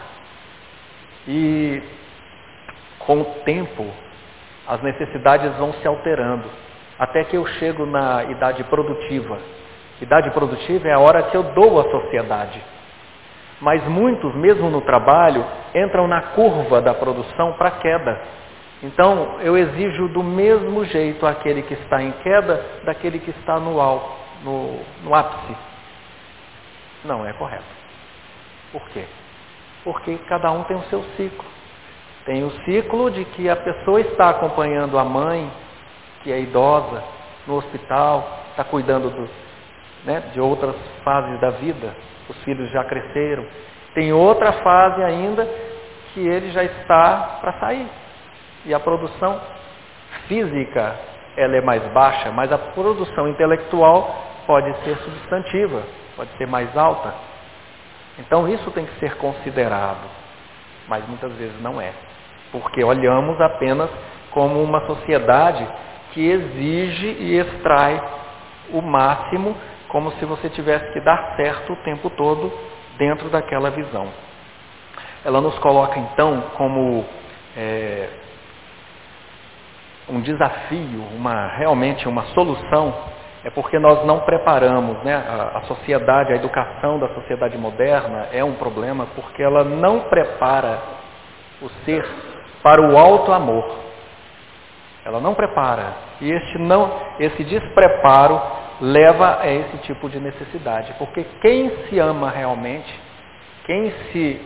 E 1.28 1.82
com 3.06 3.22
o 3.22 3.26
tempo, 3.44 3.86
as 4.68 4.82
necessidades 4.82 5.56
vão 5.58 5.74
se 5.74 5.88
alterando, 5.88 6.46
até 6.98 7.24
que 7.24 7.36
eu 7.36 7.46
chego 7.46 7.86
na 7.86 8.24
idade 8.26 8.64
produtiva. 8.66 9.38
Idade 10.02 10.32
produtiva 10.32 10.88
é 10.88 10.94
a 10.94 11.00
hora 11.00 11.24
que 11.24 11.38
eu 11.38 11.44
dou 11.44 11.80
à 11.80 11.92
sociedade. 11.92 12.62
Mas 13.60 13.84
muitos, 13.88 14.34
mesmo 14.36 14.70
no 14.70 14.82
trabalho, 14.82 15.46
entram 15.76 16.08
na 16.08 16.22
curva 16.22 16.82
da 16.82 16.94
produção 16.94 17.54
para 17.54 17.72
queda. 17.72 18.20
Então, 18.82 19.40
eu 19.42 19.56
exijo 19.56 20.08
do 20.08 20.24
mesmo 20.24 20.84
jeito 20.86 21.26
aquele 21.28 21.62
que 21.62 21.76
está 21.76 22.02
em 22.02 22.12
queda 22.24 22.66
daquele 22.84 23.20
que 23.20 23.30
está 23.30 23.60
no, 23.60 23.80
alto, 23.80 24.10
no, 24.44 24.80
no 25.04 25.14
ápice. 25.14 25.56
Não 27.06 27.26
é 27.28 27.34
correto. 27.34 27.64
Por 28.72 28.82
quê? 28.90 29.06
Porque 29.84 30.18
cada 30.28 30.52
um 30.52 30.64
tem 30.64 30.78
o 30.78 30.84
seu 30.84 31.04
ciclo. 31.16 31.46
Tem 32.26 32.44
o 32.44 32.52
ciclo 32.64 33.10
de 33.10 33.26
que 33.26 33.50
a 33.50 33.56
pessoa 33.56 34.00
está 34.02 34.30
acompanhando 34.30 34.98
a 34.98 35.04
mãe, 35.04 35.52
que 36.24 36.32
é 36.32 36.40
idosa, 36.40 37.04
no 37.48 37.56
hospital, 37.56 38.40
está 38.52 38.64
cuidando 38.64 39.10
do, 39.10 39.30
né, 40.06 40.22
de 40.34 40.40
outras 40.40 40.76
fases 41.04 41.40
da 41.40 41.50
vida, 41.52 41.96
os 42.30 42.38
filhos 42.44 42.70
já 42.72 42.84
cresceram. 42.84 43.46
Tem 43.94 44.14
outra 44.14 44.54
fase 44.54 45.04
ainda 45.04 45.48
que 46.14 46.20
ele 46.20 46.52
já 46.52 46.64
está 46.64 47.40
para 47.42 47.54
sair. 47.60 47.88
E 48.66 48.74
a 48.74 48.80
produção 48.80 49.42
física 50.28 50.96
ela 51.36 51.56
é 51.56 51.62
mais 51.62 51.84
baixa, 51.92 52.32
mas 52.32 52.52
a 52.52 52.58
produção 52.58 53.28
intelectual 53.28 54.16
pode 54.46 54.74
ser 54.84 54.98
substantiva, 54.98 55.84
pode 56.16 56.30
ser 56.38 56.46
mais 56.46 56.76
alta. 56.78 57.14
Então 58.20 58.48
isso 58.48 58.70
tem 58.72 58.86
que 58.86 59.00
ser 59.00 59.16
considerado, 59.18 60.08
mas 60.88 61.08
muitas 61.08 61.32
vezes 61.34 61.60
não 61.62 61.82
é, 61.82 61.94
porque 62.52 62.84
olhamos 62.84 63.40
apenas 63.40 63.90
como 64.32 64.62
uma 64.62 64.86
sociedade 64.86 65.68
que 66.12 66.30
exige 66.30 67.08
e 67.08 67.40
extrai 67.40 68.02
o 68.72 68.82
máximo 68.82 69.56
como 69.88 70.12
se 70.14 70.26
você 70.26 70.50
tivesse 70.50 70.92
que 70.94 71.02
dar 71.02 71.36
certo 71.36 71.74
o 71.74 71.84
tempo 71.84 72.10
todo 72.12 72.52
dentro 72.98 73.30
daquela 73.30 73.70
visão. 73.70 74.08
Ela 75.24 75.42
nos 75.42 75.58
coloca 75.60 76.00
então 76.00 76.42
como 76.56 77.06
é, 77.56 78.10
um 80.10 80.22
desafio, 80.22 81.04
uma 81.16 81.48
realmente 81.58 82.08
uma 82.08 82.24
solução, 82.34 82.94
é 83.44 83.50
porque 83.50 83.80
nós 83.80 84.06
não 84.06 84.20
preparamos, 84.22 85.04
né? 85.04 85.16
A, 85.16 85.58
a 85.58 85.62
sociedade, 85.64 86.32
a 86.32 86.36
educação 86.36 87.00
da 87.00 87.10
sociedade 87.10 87.58
moderna 87.58 88.28
é 88.32 88.44
um 88.44 88.54
problema 88.54 89.08
porque 89.16 89.42
ela 89.42 89.64
não 89.64 90.02
prepara 90.02 90.80
o 91.62 91.70
ser 91.86 92.06
para 92.62 92.82
o 92.82 92.97
alto 92.97 93.32
amor. 93.32 93.80
Ela 95.04 95.19
não 95.19 95.34
prepara. 95.34 95.93
E 96.21 96.32
não, 96.60 96.91
esse 97.19 97.43
despreparo 97.43 98.39
leva 98.80 99.39
a 99.41 99.52
esse 99.52 99.78
tipo 99.80 100.10
de 100.10 100.19
necessidade. 100.19 100.93
Porque 100.97 101.26
quem 101.41 101.71
se 101.86 102.00
ama 102.00 102.30
realmente, 102.30 102.93
quem 103.65 103.91
se, 104.12 104.41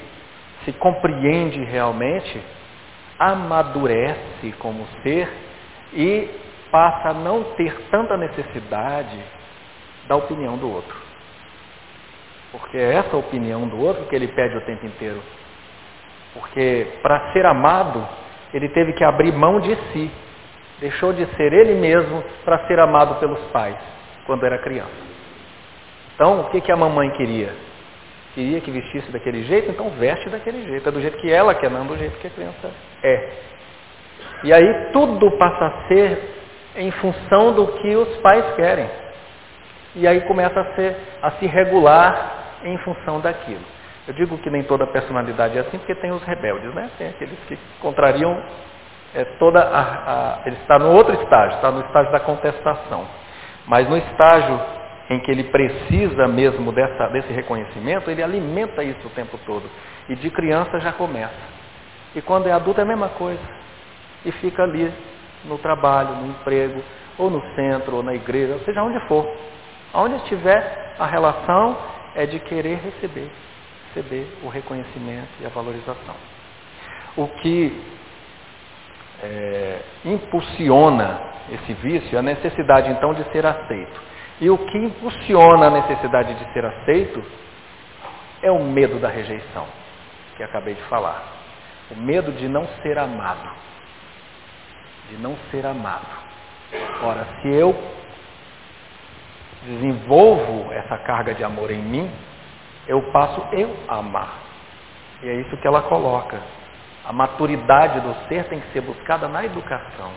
se 0.63 0.73
compreende 0.73 1.63
realmente, 1.65 2.41
amadurece 3.19 4.53
como 4.59 4.85
ser 5.03 5.29
e 5.93 6.29
passa 6.71 7.09
a 7.09 7.13
não 7.13 7.43
ter 7.55 7.73
tanta 7.89 8.17
necessidade 8.17 9.17
da 10.07 10.15
opinião 10.15 10.57
do 10.57 10.71
outro. 10.71 10.95
Porque 12.51 12.77
é 12.77 12.95
essa 12.95 13.15
opinião 13.17 13.67
do 13.67 13.79
outro 13.79 14.05
que 14.05 14.15
ele 14.15 14.27
pede 14.27 14.55
o 14.57 14.65
tempo 14.65 14.85
inteiro. 14.85 15.21
Porque 16.35 16.87
para 17.01 17.31
ser 17.31 17.45
amado, 17.45 18.05
ele 18.53 18.69
teve 18.69 18.93
que 18.93 19.03
abrir 19.03 19.31
mão 19.31 19.59
de 19.61 19.75
si. 19.91 20.11
Deixou 20.79 21.13
de 21.13 21.25
ser 21.37 21.53
ele 21.53 21.75
mesmo 21.75 22.23
para 22.43 22.67
ser 22.67 22.77
amado 22.79 23.15
pelos 23.15 23.39
pais 23.51 23.77
quando 24.25 24.45
era 24.45 24.57
criança. 24.57 24.91
Então, 26.13 26.41
o 26.41 26.43
que, 26.49 26.61
que 26.61 26.71
a 26.71 26.75
mamãe 26.75 27.09
queria? 27.11 27.53
Queria 28.33 28.59
que 28.59 28.69
vestisse 28.69 29.09
daquele 29.11 29.43
jeito, 29.43 29.71
então 29.71 29.89
veste 29.91 30.29
daquele 30.29 30.63
jeito. 30.65 30.87
É 30.87 30.91
do 30.91 31.01
jeito 31.01 31.17
que 31.17 31.31
ela 31.31 31.55
quer, 31.55 31.71
não 31.71 31.85
do 31.85 31.97
jeito 31.97 32.17
que 32.19 32.27
a 32.27 32.29
criança 32.29 32.69
é. 33.01 33.29
E 34.43 34.53
aí 34.53 34.91
tudo 34.91 35.31
passa 35.37 35.65
a 35.65 35.87
ser 35.87 36.21
em 36.75 36.91
função 36.91 37.53
do 37.53 37.67
que 37.67 37.95
os 37.95 38.17
pais 38.17 38.55
querem. 38.55 38.89
E 39.95 40.05
aí 40.05 40.21
começa 40.21 40.59
a, 40.59 40.75
ser, 40.75 40.95
a 41.21 41.31
se 41.31 41.45
regular 41.45 42.59
em 42.65 42.77
função 42.79 43.21
daquilo. 43.21 43.74
Eu 44.07 44.13
digo 44.13 44.37
que 44.37 44.49
nem 44.49 44.63
toda 44.63 44.85
personalidade 44.87 45.57
é 45.57 45.61
assim, 45.61 45.77
porque 45.77 45.95
tem 45.95 46.11
os 46.11 46.23
rebeldes, 46.23 46.73
né? 46.73 46.89
Tem 46.97 47.09
aqueles 47.09 47.37
que 47.47 47.57
contrariam 47.81 48.41
é, 49.15 49.25
toda 49.39 49.61
a, 49.61 49.81
a, 49.81 50.39
Ele 50.45 50.57
está 50.57 50.77
no 50.77 50.91
outro 50.91 51.13
estágio, 51.21 51.55
está 51.55 51.71
no 51.71 51.81
estágio 51.81 52.11
da 52.11 52.19
contestação. 52.19 53.05
Mas 53.65 53.89
no 53.89 53.97
estágio 53.97 54.59
em 55.09 55.19
que 55.19 55.31
ele 55.31 55.45
precisa 55.45 56.27
mesmo 56.27 56.71
dessa, 56.71 57.07
desse 57.07 57.31
reconhecimento, 57.31 58.09
ele 58.09 58.23
alimenta 58.23 58.83
isso 58.83 59.07
o 59.07 59.11
tempo 59.11 59.39
todo. 59.45 59.63
E 60.09 60.15
de 60.15 60.29
criança 60.29 60.79
já 60.79 60.91
começa. 60.91 61.33
E 62.15 62.21
quando 62.21 62.47
é 62.47 62.51
adulto 62.51 62.79
é 62.79 62.83
a 62.83 62.87
mesma 62.87 63.09
coisa. 63.09 63.41
E 64.23 64.31
fica 64.33 64.63
ali 64.63 64.91
no 65.43 65.57
trabalho, 65.57 66.15
no 66.15 66.27
emprego, 66.27 66.81
ou 67.17 67.29
no 67.29 67.41
centro, 67.55 67.97
ou 67.97 68.03
na 68.03 68.13
igreja, 68.13 68.53
ou 68.53 68.59
seja, 68.61 68.81
onde 68.83 68.99
for. 69.07 69.27
Onde 69.93 70.15
estiver, 70.17 70.95
a 70.99 71.05
relação 71.05 71.77
é 72.15 72.25
de 72.25 72.39
querer 72.39 72.79
receber, 72.79 73.29
receber 73.95 74.27
o 74.43 74.49
reconhecimento 74.49 75.29
e 75.39 75.45
a 75.45 75.49
valorização. 75.49 76.15
O 77.15 77.27
que 77.27 77.81
é, 79.23 79.81
impulsiona 80.03 81.21
esse 81.49 81.73
vício 81.75 82.15
é 82.15 82.19
a 82.19 82.23
necessidade 82.23 82.91
então 82.91 83.13
de 83.13 83.23
ser 83.31 83.45
aceito. 83.45 84.01
E 84.41 84.49
o 84.49 84.57
que 84.57 84.77
impulsiona 84.77 85.67
a 85.67 85.69
necessidade 85.69 86.33
de 86.33 86.53
ser 86.53 86.65
aceito 86.65 87.23
é 88.41 88.51
o 88.51 88.63
medo 88.63 88.99
da 88.99 89.07
rejeição. 89.07 89.65
que 90.35 90.43
acabei 90.43 90.73
de 90.73 90.81
falar. 90.83 91.23
O 91.89 91.95
medo 91.95 92.33
de 92.33 92.49
não 92.49 92.67
ser 92.81 92.97
amado. 92.97 93.49
De 95.09 95.17
não 95.17 95.37
ser 95.49 95.65
amado. 95.65 96.05
Ora, 97.01 97.25
se 97.41 97.47
eu 97.47 97.73
desenvolvo 99.63 100.73
essa 100.73 100.97
carga 100.97 101.33
de 101.33 101.43
amor 101.43 101.71
em 101.71 101.81
mim, 101.81 102.11
eu 102.87 103.01
passo 103.11 103.41
eu 103.51 103.75
a 103.87 103.97
amar. 103.97 104.33
E 105.21 105.29
é 105.29 105.33
isso 105.35 105.57
que 105.57 105.67
ela 105.67 105.81
coloca. 105.83 106.39
A 107.05 107.13
maturidade 107.13 107.99
do 107.99 108.13
ser 108.27 108.45
tem 108.45 108.59
que 108.59 108.71
ser 108.73 108.81
buscada 108.81 109.27
na 109.27 109.45
educação. 109.45 110.11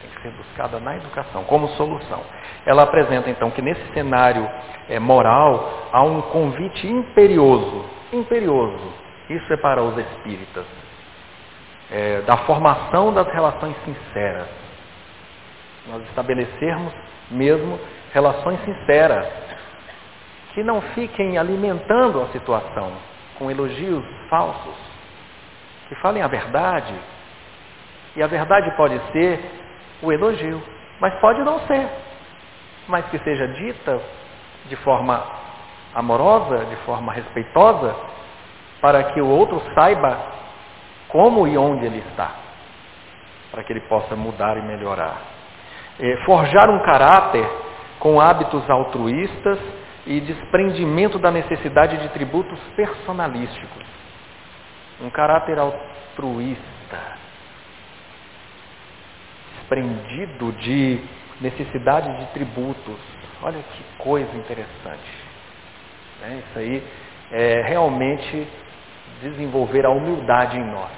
Tem 0.00 0.10
que 0.10 0.22
ser 0.22 0.30
buscada 0.30 0.78
na 0.78 0.96
educação, 0.96 1.44
como 1.44 1.68
solução. 1.70 2.22
Ela 2.64 2.84
apresenta 2.84 3.30
então 3.30 3.50
que 3.50 3.62
nesse 3.62 3.84
cenário 3.92 4.48
é, 4.88 4.98
moral 4.98 5.88
há 5.92 6.02
um 6.02 6.20
convite 6.22 6.86
imperioso, 6.86 7.84
imperioso, 8.12 8.92
isso 9.28 9.52
é 9.52 9.56
para 9.56 9.82
os 9.82 9.96
espíritas, 9.98 10.64
é, 11.90 12.20
da 12.22 12.38
formação 12.38 13.12
das 13.12 13.26
relações 13.32 13.76
sinceras. 13.84 14.48
Nós 15.88 16.02
estabelecermos 16.04 16.92
mesmo 17.30 17.78
relações 18.12 18.60
sinceras, 18.64 19.26
que 20.58 20.64
não 20.64 20.80
fiquem 20.80 21.38
alimentando 21.38 22.20
a 22.20 22.26
situação 22.32 22.90
com 23.38 23.48
elogios 23.48 24.04
falsos, 24.28 24.74
que 25.88 25.94
falem 26.02 26.20
a 26.20 26.26
verdade. 26.26 26.94
E 28.16 28.22
a 28.24 28.26
verdade 28.26 28.68
pode 28.72 29.00
ser 29.12 29.38
o 30.02 30.10
elogio, 30.10 30.60
mas 30.98 31.14
pode 31.20 31.44
não 31.44 31.60
ser, 31.60 31.88
mas 32.88 33.06
que 33.06 33.20
seja 33.20 33.46
dita 33.46 34.00
de 34.68 34.74
forma 34.78 35.24
amorosa, 35.94 36.64
de 36.64 36.76
forma 36.78 37.12
respeitosa, 37.12 37.94
para 38.80 39.04
que 39.12 39.20
o 39.20 39.28
outro 39.28 39.62
saiba 39.76 40.18
como 41.06 41.46
e 41.46 41.56
onde 41.56 41.86
ele 41.86 42.02
está, 42.10 42.32
para 43.52 43.62
que 43.62 43.72
ele 43.72 43.82
possa 43.82 44.16
mudar 44.16 44.56
e 44.56 44.62
melhorar. 44.62 45.18
É, 46.00 46.16
forjar 46.24 46.68
um 46.68 46.80
caráter 46.80 47.48
com 48.00 48.20
hábitos 48.20 48.68
altruístas 48.68 49.60
e 50.08 50.20
desprendimento 50.22 51.18
da 51.18 51.30
necessidade 51.30 51.98
de 51.98 52.08
tributos 52.08 52.58
personalísticos. 52.74 53.84
Um 55.02 55.10
caráter 55.10 55.58
altruísta, 55.58 57.18
desprendido 59.58 60.50
de 60.52 60.98
necessidade 61.42 62.20
de 62.20 62.26
tributos. 62.32 62.98
Olha 63.42 63.58
que 63.58 63.84
coisa 63.98 64.34
interessante. 64.34 65.24
Né? 66.22 66.42
Isso 66.48 66.58
aí 66.58 66.82
é 67.30 67.60
realmente 67.66 68.48
desenvolver 69.20 69.84
a 69.84 69.90
humildade 69.90 70.56
em 70.56 70.64
nós. 70.64 70.90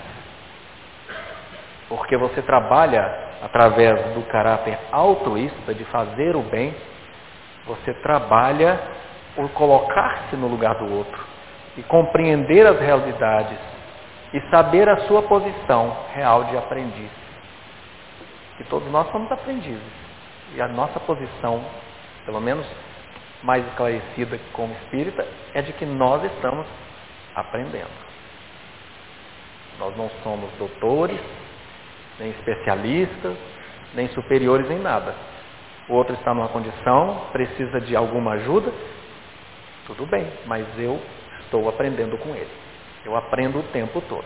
Porque 1.89 2.17
você 2.17 2.41
trabalha 2.43 3.03
através 3.43 4.15
do 4.15 4.23
caráter 4.29 4.79
altruísta 4.93 5.75
de 5.75 5.85
fazer 5.87 6.37
o 6.37 6.43
bem, 6.43 6.73
você 7.67 7.95
trabalha 7.95 8.81
por 9.35 9.49
colocar-se 9.51 10.37
no 10.37 10.49
lugar 10.49 10.75
do 10.77 10.93
outro 10.93 11.25
e 11.77 11.83
compreender 11.83 12.67
as 12.67 12.79
realidades 12.81 13.59
e 14.33 14.41
saber 14.51 14.89
a 14.89 15.01
sua 15.07 15.23
posição 15.23 15.97
real 16.13 16.45
de 16.45 16.57
aprendiz. 16.57 17.11
Que 18.57 18.65
todos 18.65 18.91
nós 18.91 19.11
somos 19.11 19.31
aprendizes. 19.31 20.01
E 20.55 20.61
a 20.61 20.69
nossa 20.69 20.99
posição, 21.01 21.65
pelo 22.25 22.41
menos 22.41 22.67
mais 23.43 23.67
esclarecida 23.69 24.39
como 24.53 24.75
espírita, 24.75 25.27
é 25.55 25.63
de 25.63 25.73
que 25.73 25.87
nós 25.87 26.23
estamos 26.25 26.67
aprendendo. 27.35 28.11
Nós 29.79 29.97
não 29.97 30.11
somos 30.23 30.51
doutores, 30.59 31.21
nem 32.19 32.31
especialistas, 32.31 33.37
nem 33.95 34.09
superiores 34.09 34.71
em 34.71 34.79
nada 34.79 35.15
o 35.91 35.95
outro 35.95 36.15
está 36.15 36.33
numa 36.33 36.49
condição, 36.49 37.27
precisa 37.33 37.81
de 37.81 37.97
alguma 37.97 38.35
ajuda, 38.35 38.73
tudo 39.89 40.07
bem, 40.07 40.25
mas 40.47 40.65
eu 40.79 41.01
estou 41.41 41.69
aprendendo 41.69 42.17
com 42.17 42.31
ele. 42.31 42.51
Eu 43.05 43.17
aprendo 43.17 43.59
o 43.59 43.63
tempo 43.65 44.01
todo. 44.03 44.25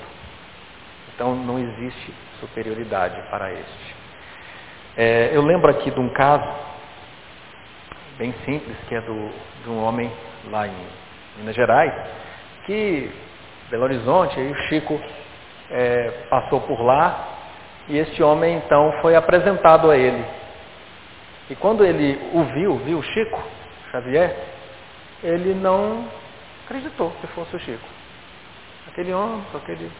Então 1.14 1.34
não 1.34 1.58
existe 1.58 2.12
superioridade 2.38 3.18
para 3.30 3.50
este. 3.50 3.96
É, 4.94 5.30
eu 5.32 5.40
lembro 5.40 5.70
aqui 5.70 5.90
de 5.90 5.98
um 5.98 6.10
caso 6.10 6.46
bem 8.18 8.34
simples, 8.44 8.76
que 8.86 8.94
é 8.94 9.00
do, 9.00 9.30
de 9.62 9.70
um 9.70 9.82
homem 9.82 10.12
lá 10.50 10.68
em 10.68 10.86
Minas 11.38 11.56
Gerais, 11.56 11.94
que 12.66 13.10
Belo 13.70 13.84
Horizonte, 13.84 14.38
aí 14.38 14.50
o 14.50 14.56
Chico 14.68 15.00
é, 15.70 16.26
passou 16.28 16.60
por 16.60 16.82
lá 16.82 17.26
e 17.88 17.96
este 17.96 18.22
homem 18.22 18.58
então 18.58 18.92
foi 19.00 19.16
apresentado 19.16 19.90
a 19.90 19.96
ele 19.96 20.43
e 21.50 21.54
quando 21.56 21.84
ele 21.84 22.18
o 22.32 22.44
viu, 22.44 22.76
viu 22.78 22.98
o 22.98 23.02
Chico 23.02 23.42
Xavier, 23.90 24.34
ele 25.22 25.54
não 25.54 26.08
acreditou 26.64 27.10
que 27.20 27.26
fosse 27.28 27.54
o 27.54 27.60
Chico. 27.60 27.88
Aquele 28.88 29.12
homem 29.12 29.42
aquele 29.54 29.90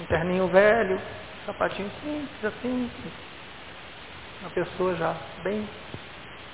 interninho 0.00 0.48
velho, 0.48 1.00
sapatinho 1.46 1.90
simples, 2.02 2.44
assim, 2.44 2.90
uma 4.40 4.50
pessoa 4.50 4.94
já 4.94 5.14
bem 5.42 5.68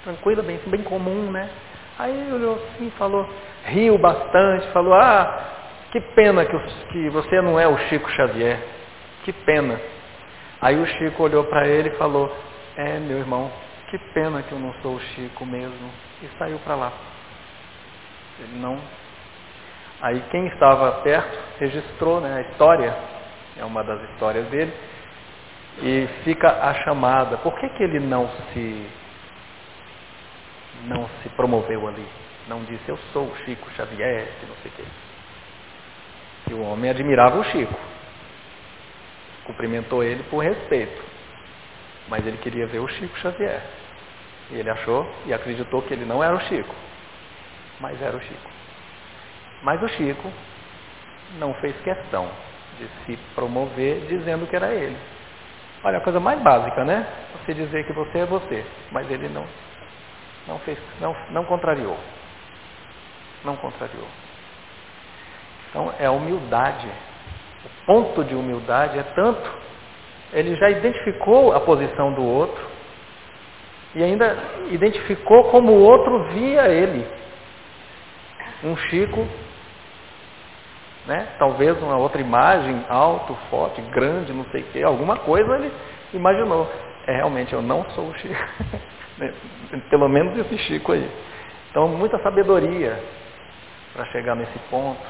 tranquila, 0.04 0.42
bem, 0.42 0.60
bem 0.66 0.82
comum, 0.82 1.30
né? 1.30 1.48
Aí 1.98 2.32
olhou 2.32 2.54
assim, 2.54 2.90
falou, 2.98 3.28
riu 3.64 3.98
bastante, 3.98 4.66
falou, 4.68 4.94
ah, 4.94 5.50
que 5.92 6.00
pena 6.00 6.44
que, 6.46 6.58
que 6.92 7.10
você 7.10 7.40
não 7.42 7.58
é 7.60 7.68
o 7.68 7.76
Chico 7.88 8.10
Xavier, 8.10 8.58
que 9.24 9.32
pena. 9.32 9.80
Aí 10.60 10.80
o 10.80 10.86
Chico 10.86 11.22
olhou 11.22 11.44
para 11.44 11.66
ele 11.66 11.90
e 11.90 11.96
falou, 11.96 12.34
é 12.76 12.98
meu 12.98 13.18
irmão, 13.18 13.50
que 13.90 13.98
pena 14.14 14.42
que 14.42 14.52
eu 14.52 14.58
não 14.58 14.72
sou 14.80 14.94
o 14.94 15.00
Chico 15.00 15.44
mesmo. 15.44 15.90
E 16.22 16.28
saiu 16.38 16.58
para 16.60 16.76
lá. 16.76 16.92
Ele 18.38 18.58
não. 18.58 18.80
Aí 20.00 20.22
quem 20.30 20.46
estava 20.46 21.02
perto 21.02 21.38
registrou 21.58 22.20
né, 22.20 22.38
a 22.38 22.40
história, 22.50 22.96
é 23.58 23.64
uma 23.64 23.84
das 23.84 24.00
histórias 24.10 24.46
dele, 24.48 24.72
e 25.82 26.08
fica 26.24 26.48
a 26.48 26.74
chamada. 26.84 27.36
Por 27.38 27.58
que, 27.58 27.68
que 27.70 27.82
ele 27.82 28.00
não 28.00 28.28
se 28.52 28.90
não 30.84 31.08
se 31.22 31.28
promoveu 31.30 31.86
ali? 31.86 32.06
Não 32.48 32.64
disse 32.64 32.88
eu 32.88 32.98
sou 33.12 33.26
o 33.26 33.36
Chico 33.44 33.70
Xavier, 33.72 34.28
que 34.40 34.46
não 34.46 34.56
sei 34.62 34.70
o 34.70 34.74
quê. 34.74 34.84
E 36.50 36.54
o 36.54 36.62
homem 36.62 36.90
admirava 36.90 37.38
o 37.38 37.44
Chico. 37.44 37.78
Cumprimentou 39.44 40.02
ele 40.02 40.22
por 40.24 40.42
respeito. 40.42 41.02
Mas 42.08 42.26
ele 42.26 42.38
queria 42.38 42.66
ver 42.66 42.78
o 42.78 42.88
Chico 42.88 43.18
Xavier. 43.18 43.62
E 44.52 44.56
ele 44.56 44.70
achou 44.70 45.06
e 45.26 45.32
acreditou 45.32 45.82
que 45.82 45.94
ele 45.94 46.04
não 46.04 46.22
era 46.22 46.34
o 46.34 46.40
Chico, 46.40 46.74
mas 47.80 48.00
era 48.02 48.16
o 48.16 48.20
Chico. 48.20 48.50
Mas 49.62 49.82
o 49.82 49.88
Chico 49.88 50.30
não 51.38 51.54
fez 51.54 51.76
questão 51.82 52.28
de 52.78 52.88
se 53.04 53.16
promover 53.34 54.06
dizendo 54.08 54.46
que 54.46 54.56
era 54.56 54.72
ele. 54.74 54.96
Olha, 55.84 55.98
a 55.98 56.00
coisa 56.00 56.20
mais 56.20 56.40
básica, 56.40 56.84
né? 56.84 57.06
Você 57.38 57.54
dizer 57.54 57.86
que 57.86 57.92
você 57.92 58.18
é 58.18 58.26
você, 58.26 58.66
mas 58.90 59.10
ele 59.10 59.28
não, 59.28 59.46
não 60.46 60.58
fez, 60.60 60.78
não, 61.00 61.16
não 61.30 61.44
contrariou. 61.44 61.96
Não 63.44 63.56
contrariou. 63.56 64.06
Então 65.68 65.94
é 65.98 66.06
a 66.06 66.12
humildade. 66.12 66.88
O 67.64 67.86
ponto 67.86 68.24
de 68.24 68.34
humildade 68.34 68.98
é 68.98 69.02
tanto, 69.14 69.50
ele 70.32 70.54
já 70.56 70.70
identificou 70.70 71.54
a 71.54 71.60
posição 71.60 72.12
do 72.12 72.22
outro, 72.22 72.62
e 73.94 74.02
ainda 74.02 74.36
identificou 74.70 75.44
como 75.50 75.72
o 75.72 75.82
outro 75.82 76.24
via 76.32 76.68
ele. 76.68 77.06
Um 78.62 78.76
Chico, 78.76 79.26
né? 81.06 81.28
talvez 81.38 81.80
uma 81.82 81.96
outra 81.96 82.20
imagem, 82.20 82.84
alto, 82.88 83.34
forte, 83.48 83.80
grande, 83.82 84.32
não 84.32 84.44
sei 84.50 84.62
o 84.62 84.64
quê, 84.66 84.82
alguma 84.82 85.16
coisa 85.16 85.56
ele 85.56 85.72
imaginou. 86.12 86.70
É, 87.06 87.16
realmente, 87.16 87.52
eu 87.52 87.62
não 87.62 87.88
sou 87.90 88.08
o 88.08 88.18
Chico. 88.18 88.34
Pelo 89.90 90.08
menos 90.08 90.38
esse 90.38 90.58
Chico 90.58 90.92
aí. 90.92 91.10
Então, 91.70 91.88
muita 91.88 92.18
sabedoria 92.18 92.98
para 93.92 94.04
chegar 94.06 94.34
nesse 94.34 94.58
ponto, 94.70 95.00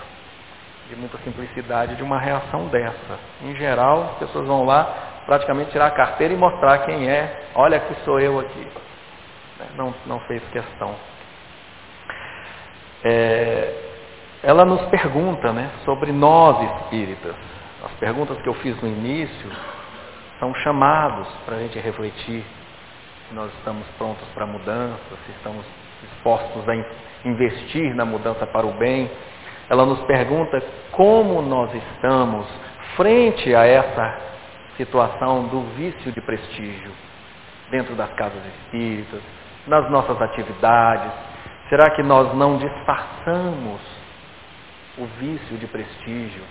de 0.88 0.96
muita 0.96 1.18
simplicidade, 1.18 1.96
de 1.96 2.02
uma 2.02 2.18
reação 2.18 2.66
dessa. 2.68 3.18
Em 3.42 3.54
geral, 3.56 4.12
as 4.12 4.18
pessoas 4.18 4.46
vão 4.46 4.64
lá, 4.64 5.09
praticamente 5.30 5.70
tirar 5.70 5.86
a 5.86 5.90
carteira 5.92 6.34
e 6.34 6.36
mostrar 6.36 6.78
quem 6.78 7.08
é. 7.08 7.50
Olha 7.54 7.78
que 7.78 7.94
sou 8.04 8.18
eu 8.18 8.40
aqui. 8.40 8.66
Né? 9.60 9.66
Não, 9.76 9.94
não 10.04 10.18
fez 10.26 10.42
questão. 10.50 10.92
É, 13.04 13.72
ela 14.42 14.64
nos 14.64 14.82
pergunta 14.86 15.52
né, 15.52 15.70
sobre 15.84 16.10
nós 16.10 16.60
espíritas. 16.72 17.36
As 17.84 17.92
perguntas 17.92 18.42
que 18.42 18.48
eu 18.48 18.54
fiz 18.54 18.76
no 18.82 18.88
início 18.88 19.52
são 20.40 20.52
chamados 20.56 21.28
para 21.46 21.54
a 21.54 21.58
gente 21.60 21.78
refletir 21.78 22.44
se 23.28 23.32
nós 23.32 23.52
estamos 23.54 23.86
prontos 23.98 24.26
para 24.34 24.42
a 24.42 24.48
mudança, 24.48 24.98
se 25.26 25.30
estamos 25.30 25.64
dispostos 26.02 26.68
a 26.68 26.74
investir 27.24 27.94
na 27.94 28.04
mudança 28.04 28.48
para 28.48 28.66
o 28.66 28.72
bem. 28.72 29.08
ela 29.68 29.86
nos 29.86 30.00
pergunta 30.06 30.60
como 30.90 31.40
nós 31.40 31.72
estamos 31.72 32.48
frente 32.96 33.54
a 33.54 33.64
essa 33.64 34.30
situação 34.80 35.46
do 35.48 35.60
vício 35.76 36.10
de 36.10 36.20
prestígio 36.22 36.90
dentro 37.70 37.94
das 37.94 38.10
casas 38.14 38.42
espíritas, 38.46 39.20
nas 39.66 39.90
nossas 39.90 40.20
atividades. 40.22 41.12
Será 41.68 41.90
que 41.90 42.02
nós 42.02 42.34
não 42.34 42.56
disfarçamos 42.56 43.80
o 44.96 45.04
vício 45.18 45.58
de 45.58 45.66
prestígio 45.66 46.42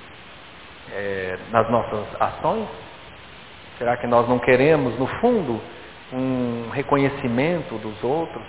é, 0.92 1.38
nas 1.52 1.70
nossas 1.70 2.06
ações? 2.20 2.68
Será 3.80 3.98
que 3.98 4.06
nós 4.06 4.30
não 4.30 4.38
queremos, 4.38 4.98
no 5.00 5.08
fundo, 5.20 5.60
um 6.14 6.70
reconhecimento 6.70 7.78
dos 7.80 8.04
outros, 8.04 8.46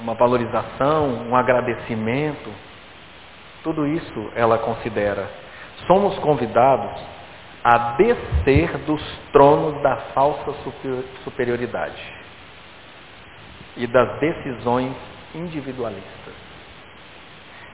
uma 0.00 0.14
valorização, 0.14 1.28
um 1.28 1.36
agradecimento? 1.36 2.50
Tudo 3.62 3.86
isso 3.86 4.32
ela 4.34 4.58
considera. 4.58 5.28
Somos 5.86 6.18
convidados 6.18 7.15
a 7.68 7.96
descer 7.96 8.78
dos 8.86 9.02
tronos 9.32 9.82
da 9.82 9.96
falsa 10.14 10.54
superioridade 11.24 12.00
e 13.76 13.88
das 13.88 14.20
decisões 14.20 14.94
individualistas. 15.34 16.32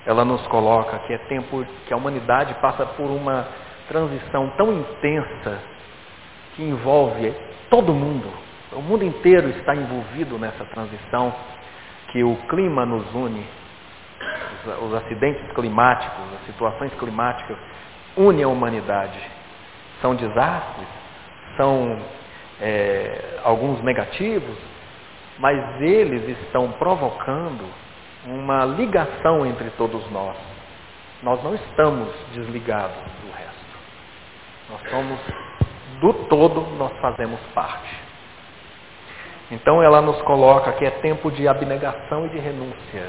Ela 0.07 0.25
nos 0.25 0.47
coloca 0.47 0.99
que 1.01 1.13
é 1.13 1.19
tempo 1.19 1.63
que 1.87 1.93
a 1.93 1.97
humanidade 1.99 2.55
passa 2.55 2.87
por 2.87 3.11
uma 3.11 3.47
transição 3.87 4.49
tão 4.57 4.73
intensa 4.73 5.59
que 6.57 6.63
envolve 6.63 7.31
todo 7.69 7.93
mundo. 7.93 8.33
O 8.73 8.81
mundo 8.81 9.05
inteiro 9.05 9.51
está 9.51 9.77
envolvido 9.77 10.39
nessa 10.39 10.65
transição 10.65 11.35
que 12.13 12.25
o 12.25 12.35
clima 12.49 12.87
nos 12.87 13.15
une, 13.15 13.47
os, 14.87 14.95
acidentes 14.95 15.53
climáticos, 15.53 16.33
as 16.41 16.47
situações 16.47 16.95
climáticas 16.95 17.59
unem 18.17 18.43
a 18.43 18.49
humanidade. 18.49 19.42
São 20.03 20.15
desastres, 20.15 20.89
são 21.57 21.99
é, 22.61 23.41
alguns 23.45 23.83
negativos, 23.83 24.59
mas 25.39 25.81
eles 25.81 26.39
estão 26.41 26.73
provocando 26.73 27.65
uma 28.27 28.65
ligação 28.65 29.47
entre 29.47 29.71
todos 29.71 30.09
nós. 30.11 30.37
Nós 31.23 31.43
não 31.43 31.55
estamos 31.55 32.09
desligados 32.35 32.97
do 32.97 33.33
resto. 33.33 33.63
Nós 34.71 34.91
somos 34.91 35.19
do 36.01 36.13
todo, 36.29 36.61
nós 36.77 36.93
fazemos 37.01 37.41
parte. 37.55 38.01
Então 39.51 39.83
ela 39.83 40.01
nos 40.01 40.21
coloca 40.23 40.73
que 40.73 40.85
é 40.85 40.91
tempo 40.91 41.31
de 41.31 41.47
abnegação 41.47 42.27
e 42.27 42.31
de 42.31 42.39
renúncia. 42.39 43.09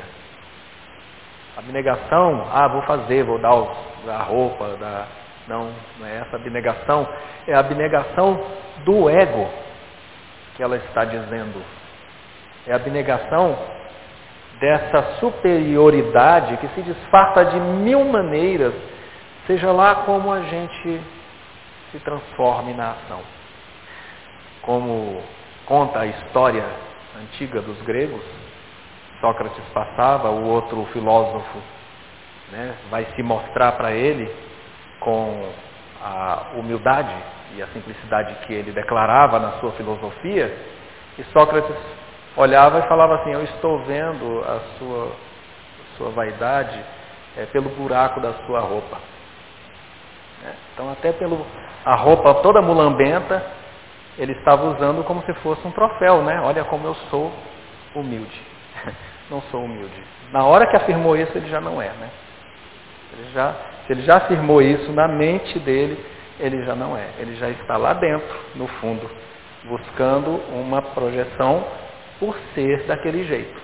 Abnegação, 1.58 2.48
ah, 2.52 2.68
vou 2.68 2.82
fazer, 2.84 3.24
vou 3.24 3.40
dar 3.40 3.52
a 3.52 4.24
roupa, 4.24 4.76
dar... 4.80 5.23
não, 5.48 5.72
não 6.00 6.08
é 6.08 6.18
essa 6.18 6.36
abnegação, 6.36 7.08
é 7.48 7.54
a 7.54 7.60
abnegação 7.60 8.44
do 8.86 9.10
ego 9.10 9.48
que 10.56 10.64
ela 10.64 10.78
está 10.78 11.06
dizendo. 11.06 11.62
É 12.66 12.74
a 12.74 12.78
abnegação 12.78 13.58
dessa 14.60 15.20
superioridade 15.20 16.58
que 16.58 16.68
se 16.70 16.82
disfarça 16.82 17.46
de 17.46 17.60
mil 17.60 18.06
maneiras, 18.06 18.74
seja 19.46 19.72
lá 19.72 19.96
como 20.06 20.32
a 20.32 20.42
gente 20.42 21.02
se 21.92 22.00
transforme 22.00 22.74
na 22.74 22.92
ação. 22.92 23.20
Como 24.62 25.22
conta 25.66 26.00
a 26.00 26.06
história 26.06 26.64
antiga 27.22 27.62
dos 27.62 27.82
gregos, 27.82 28.24
Sócrates 29.20 29.64
passava, 29.74 30.30
o 30.30 30.50
outro 30.50 30.86
filósofo 30.92 31.58
né, 32.52 32.76
vai 32.90 33.06
se 33.16 33.24
mostrar 33.24 33.74
para 33.74 33.92
ele 33.94 34.30
com 35.04 35.50
a 36.02 36.52
humildade 36.56 37.16
e 37.56 37.62
a 37.62 37.68
simplicidade 37.68 38.36
que 38.46 38.54
ele 38.54 38.72
declarava 38.72 39.40
na 39.40 39.52
sua 39.54 39.72
filosofia, 39.74 40.56
e 41.18 41.24
Sócrates 41.26 41.76
olhava 42.36 42.80
e 42.80 42.88
falava 42.88 43.16
assim, 43.16 43.32
eu 43.32 43.44
estou 43.44 43.80
vendo 43.84 44.44
a 44.44 44.60
sua, 44.78 45.06
a 45.06 45.98
sua 45.98 46.10
vaidade 46.10 46.80
é, 47.38 47.46
pelo 47.46 47.70
buraco 47.70 48.20
da 48.20 48.34
sua 48.46 48.60
roupa. 48.60 48.98
É, 50.46 50.52
então 50.74 50.92
até 50.92 51.12
pelo 51.14 51.46
a 51.86 51.96
roupa 51.96 52.36
toda 52.36 52.62
mulambenta, 52.62 53.44
ele 54.18 54.32
estava 54.34 54.66
usando 54.66 55.04
como 55.04 55.22
se 55.24 55.34
fosse 55.36 55.66
um 55.68 55.72
troféu, 55.72 56.22
né? 56.24 56.40
Olha 56.42 56.64
como 56.64 56.88
eu 56.88 56.96
sou 57.10 57.32
humilde. 57.94 58.42
Não 59.30 59.42
sou 59.44 59.64
humilde. 59.64 60.04
Na 60.32 60.46
hora 60.46 60.66
que 60.68 60.76
afirmou 60.76 61.16
isso, 61.16 61.38
ele 61.38 61.48
já 61.48 61.62
não 61.62 61.82
é, 61.82 61.90
né? 61.90 62.10
Ele 63.14 63.32
já, 63.34 63.56
se 63.86 63.94
ele 63.94 64.02
já 64.04 64.18
afirmou 64.18 64.62
isso 64.62 64.92
na 64.92 65.08
mente 65.08 65.60
dele, 65.60 66.04
ele 66.40 66.64
já 66.66 66.76
não 66.76 66.98
é. 66.98 67.10
Ele 67.20 67.36
já 67.36 67.50
está 67.50 67.78
lá 67.78 67.94
dentro, 67.94 68.36
no 68.56 68.68
fundo, 68.68 69.10
buscando 69.66 70.42
uma 70.52 70.82
projeção 70.82 71.64
por 72.20 72.36
ser 72.54 72.84
daquele 72.86 73.24
jeito. 73.26 73.62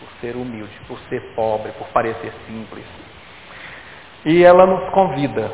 Por 0.00 0.08
ser 0.20 0.36
humilde, 0.36 0.72
por 0.86 0.98
ser 1.08 1.20
pobre, 1.34 1.72
por 1.72 1.88
parecer 1.88 2.32
simples. 2.46 2.84
E 4.24 4.44
ela 4.44 4.66
nos 4.66 4.90
convida, 4.90 5.50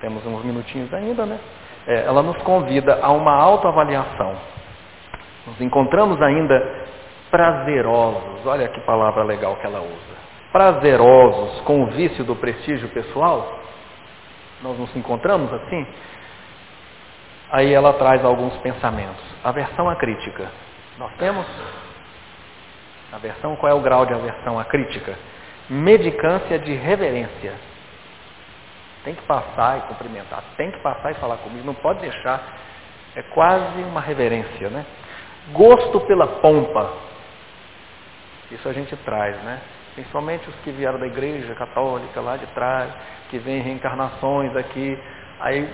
temos 0.00 0.24
uns 0.26 0.44
minutinhos 0.44 0.92
ainda, 0.92 1.26
né? 1.26 1.38
É, 1.86 2.04
ela 2.04 2.22
nos 2.22 2.36
convida 2.38 2.98
a 3.02 3.10
uma 3.12 3.32
autoavaliação. 3.32 4.36
Nos 5.46 5.60
encontramos 5.60 6.20
ainda 6.22 6.86
prazerosos, 7.30 8.46
olha 8.46 8.68
que 8.68 8.80
palavra 8.82 9.24
legal 9.24 9.56
que 9.56 9.66
ela 9.66 9.80
usa. 9.80 10.13
Prazerosos 10.54 11.62
com 11.62 11.82
o 11.82 11.86
vício 11.86 12.22
do 12.22 12.36
prestígio 12.36 12.88
pessoal? 12.90 13.58
Nós 14.62 14.78
nos 14.78 14.94
encontramos 14.94 15.52
assim? 15.52 15.84
Aí 17.50 17.74
ela 17.74 17.92
traz 17.94 18.24
alguns 18.24 18.56
pensamentos. 18.58 19.20
Aversão 19.42 19.90
à 19.90 19.96
crítica. 19.96 20.48
Nós 20.96 21.12
temos 21.16 21.44
aversão, 23.12 23.56
qual 23.56 23.72
é 23.72 23.74
o 23.74 23.80
grau 23.80 24.06
de 24.06 24.14
aversão 24.14 24.56
à 24.56 24.64
crítica? 24.64 25.18
Medicância 25.68 26.56
de 26.60 26.72
reverência. 26.72 27.54
Tem 29.02 29.12
que 29.16 29.22
passar 29.22 29.78
e 29.78 29.80
cumprimentar, 29.88 30.44
tem 30.56 30.70
que 30.70 30.78
passar 30.78 31.10
e 31.10 31.14
falar 31.14 31.38
comigo, 31.38 31.66
não 31.66 31.74
pode 31.74 31.98
deixar. 31.98 32.40
É 33.16 33.22
quase 33.22 33.82
uma 33.82 34.00
reverência, 34.00 34.70
né? 34.70 34.86
Gosto 35.50 35.98
pela 36.02 36.28
pompa. 36.28 36.92
Isso 38.52 38.68
a 38.68 38.72
gente 38.72 38.94
traz, 38.98 39.36
né? 39.42 39.60
Principalmente 39.94 40.48
os 40.48 40.54
que 40.56 40.72
vieram 40.72 40.98
da 40.98 41.06
igreja 41.06 41.54
católica 41.54 42.20
lá 42.20 42.36
de 42.36 42.46
trás, 42.48 42.90
que 43.30 43.38
vêm 43.38 43.60
reencarnações 43.60 44.54
aqui. 44.56 44.98
Aí 45.40 45.68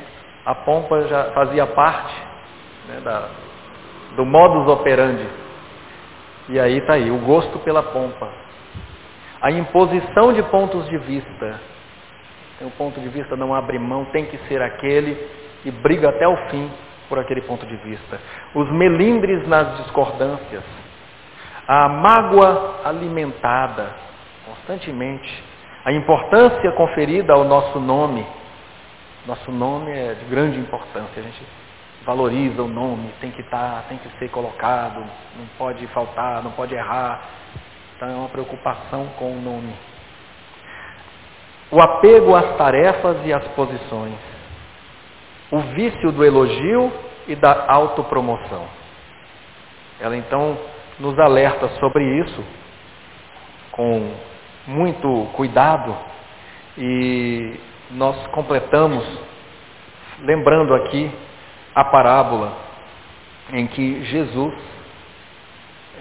a 0.44 0.54
pompa 0.54 1.02
já 1.08 1.32
fazia 1.32 1.66
parte 1.66 2.14
né, 2.88 3.00
da, 3.02 3.28
do 4.16 4.26
modus 4.26 4.68
operandi. 4.68 5.26
E 6.50 6.60
aí 6.60 6.78
está 6.78 6.94
aí, 6.94 7.10
o 7.10 7.18
gosto 7.18 7.58
pela 7.60 7.82
pompa. 7.82 8.30
A 9.40 9.50
imposição 9.50 10.34
de 10.34 10.42
pontos 10.44 10.86
de 10.90 10.98
vista. 10.98 11.60
Tem 12.58 12.68
um 12.68 12.72
ponto 12.72 13.00
de 13.00 13.08
vista, 13.08 13.34
não 13.36 13.54
abre 13.54 13.78
mão, 13.78 14.04
tem 14.06 14.26
que 14.26 14.36
ser 14.48 14.60
aquele 14.60 15.16
e 15.64 15.70
briga 15.70 16.10
até 16.10 16.28
o 16.28 16.36
fim 16.50 16.70
por 17.08 17.18
aquele 17.18 17.40
ponto 17.42 17.64
de 17.66 17.76
vista. 17.76 18.20
Os 18.54 18.70
melindres 18.70 19.48
nas 19.48 19.78
discordâncias. 19.78 20.62
A 21.66 21.88
mágoa 21.88 22.80
alimentada 22.84 24.09
constantemente. 24.70 25.44
A 25.84 25.92
importância 25.92 26.70
conferida 26.72 27.32
ao 27.32 27.44
nosso 27.44 27.80
nome. 27.80 28.24
Nosso 29.26 29.50
nome 29.50 29.90
é 29.90 30.14
de 30.14 30.24
grande 30.26 30.58
importância. 30.58 31.20
A 31.20 31.22
gente 31.22 31.42
valoriza 32.04 32.62
o 32.62 32.68
nome, 32.68 33.12
tem 33.20 33.30
que 33.30 33.42
estar, 33.42 33.82
tá, 33.82 33.84
tem 33.88 33.98
que 33.98 34.08
ser 34.18 34.30
colocado, 34.30 35.00
não 35.36 35.46
pode 35.58 35.86
faltar, 35.88 36.42
não 36.42 36.52
pode 36.52 36.74
errar. 36.74 37.22
Então 37.96 38.08
é 38.08 38.14
uma 38.14 38.28
preocupação 38.28 39.06
com 39.18 39.32
o 39.32 39.40
nome. 39.40 39.72
O 41.70 41.80
apego 41.80 42.34
às 42.34 42.56
tarefas 42.56 43.18
e 43.24 43.32
às 43.32 43.46
posições. 43.48 44.18
O 45.50 45.58
vício 45.74 46.12
do 46.12 46.24
elogio 46.24 46.92
e 47.26 47.34
da 47.34 47.66
autopromoção. 47.68 48.66
Ela 50.00 50.16
então 50.16 50.58
nos 50.98 51.18
alerta 51.18 51.68
sobre 51.80 52.04
isso 52.20 52.44
com 53.72 54.29
muito 54.66 55.28
cuidado 55.34 55.96
e 56.76 57.58
nós 57.90 58.26
completamos 58.28 59.04
lembrando 60.20 60.74
aqui 60.74 61.10
a 61.74 61.84
parábola 61.84 62.56
em 63.52 63.66
que 63.66 64.04
Jesus 64.04 64.54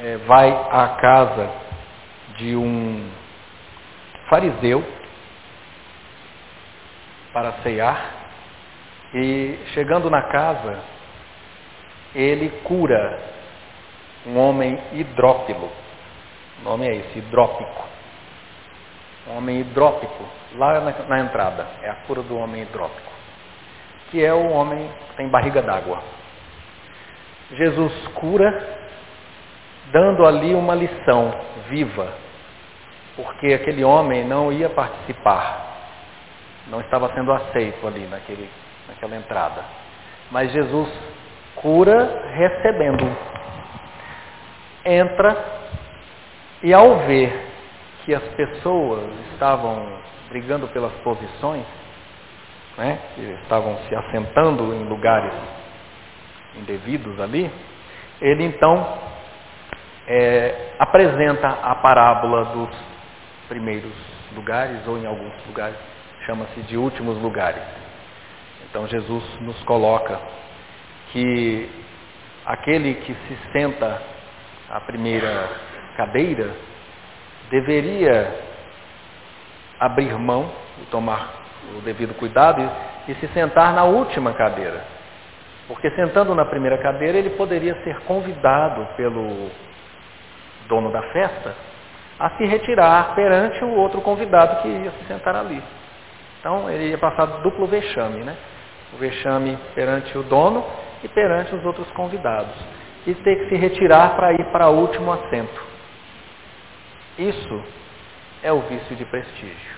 é, 0.02 0.18
vai 0.28 0.52
à 0.52 0.98
casa 1.00 1.50
de 2.38 2.56
um 2.56 3.10
fariseu 4.30 4.84
para 7.34 7.54
ceiar 7.64 8.14
e 9.14 9.58
chegando 9.74 10.10
na 10.10 10.22
casa 10.24 10.80
ele 12.14 12.50
cura 12.64 13.20
um 14.26 14.38
homem 14.38 14.80
hidrópilo. 14.94 15.70
O 16.60 16.64
nome 16.64 16.88
é 16.88 16.96
esse, 16.96 17.20
hidrópico. 17.20 17.88
Homem 19.30 19.60
hidrópico, 19.60 20.24
lá 20.56 20.80
na, 20.82 20.92
na 21.08 21.20
entrada. 21.20 21.68
É 21.82 21.90
a 21.90 21.96
cura 22.08 22.22
do 22.22 22.38
homem 22.38 22.64
hidrópico, 22.64 23.12
que 24.10 24.24
é 24.24 24.34
o 24.34 24.50
homem 24.50 24.90
que 25.10 25.18
tem 25.18 25.30
barriga 25.30 25.62
d'água. 25.62 26.02
Jesus 27.52 28.08
cura 28.16 28.78
dando 29.92 30.26
ali 30.26 30.54
uma 30.54 30.76
lição 30.76 31.34
viva, 31.68 32.14
porque 33.16 33.54
aquele 33.54 33.84
homem 33.84 34.26
não 34.26 34.52
ia 34.52 34.70
participar, 34.70 35.66
não 36.68 36.80
estava 36.82 37.12
sendo 37.14 37.32
aceito 37.32 37.88
ali 37.88 38.06
naquele, 38.08 38.50
naquela 38.88 39.16
entrada. 39.16 39.64
Mas 40.32 40.52
Jesus 40.52 40.90
cura 41.56 42.32
recebendo. 42.34 43.16
Entra 44.86 45.36
e 46.64 46.74
ao 46.74 47.00
ver 47.00 47.49
que 48.10 48.16
as 48.16 48.24
pessoas 48.30 49.08
estavam 49.34 49.88
brigando 50.30 50.68
pelas 50.70 50.92
posições, 51.04 51.64
né, 52.76 52.98
que 53.14 53.22
estavam 53.44 53.78
se 53.88 53.96
assentando 53.96 54.74
em 54.74 54.84
lugares 54.86 55.32
indevidos 56.56 57.20
ali, 57.20 57.52
ele 58.20 58.46
então 58.46 58.98
é, 60.08 60.74
apresenta 60.80 61.50
a 61.50 61.76
parábola 61.76 62.46
dos 62.46 62.76
primeiros 63.48 63.94
lugares, 64.34 64.88
ou 64.88 64.98
em 64.98 65.06
alguns 65.06 65.34
lugares 65.46 65.78
chama-se 66.26 66.62
de 66.62 66.78
últimos 66.78 67.16
lugares. 67.22 67.62
Então 68.68 68.88
Jesus 68.88 69.24
nos 69.42 69.62
coloca 69.66 70.20
que 71.12 71.70
aquele 72.44 72.96
que 72.96 73.14
se 73.14 73.38
senta 73.52 74.02
à 74.68 74.80
primeira 74.82 75.48
cadeira 75.96 76.69
deveria 77.50 78.34
abrir 79.80 80.18
mão 80.18 80.52
e 80.82 80.86
tomar 80.88 81.34
o 81.78 81.82
devido 81.82 82.14
cuidado 82.16 82.62
e, 83.08 83.12
e 83.12 83.16
se 83.16 83.28
sentar 83.30 83.74
na 83.74 83.84
última 83.84 84.34
cadeira. 84.34 84.84
Porque 85.68 85.90
sentando 85.92 86.34
na 86.34 86.46
primeira 86.46 86.78
cadeira 86.78 87.18
ele 87.18 87.32
poderia 87.32 87.76
ser 87.84 88.00
convidado 88.02 88.88
pelo 88.98 89.50
dono 90.68 90.92
da 90.92 91.02
festa 91.12 91.56
a 92.20 92.32
se 92.32 92.46
retirar 92.46 93.16
perante 93.16 93.64
o 93.64 93.76
outro 93.76 94.02
convidado 94.02 94.62
que 94.62 94.68
ia 94.68 94.92
se 94.92 95.06
sentar 95.06 95.36
ali. 95.36 95.62
Então 96.40 96.70
ele 96.70 96.90
ia 96.90 96.98
passar 96.98 97.26
duplo 97.26 97.66
vexame, 97.68 98.24
né? 98.24 98.36
O 98.94 98.98
vexame 98.98 99.58
perante 99.76 100.18
o 100.18 100.24
dono 100.24 100.66
e 101.04 101.08
perante 101.08 101.54
os 101.56 101.64
outros 101.64 101.90
convidados. 101.92 102.54
E 103.06 103.14
ter 103.14 103.36
que 103.38 103.50
se 103.50 103.56
retirar 103.56 104.16
para 104.16 104.34
ir 104.34 104.46
para 104.52 104.70
o 104.70 104.80
último 104.80 105.12
assento. 105.14 105.69
Isso 107.20 107.64
é 108.42 108.52
o 108.54 108.62
vício 108.62 108.96
de 108.96 109.04
prestígio. 109.04 109.78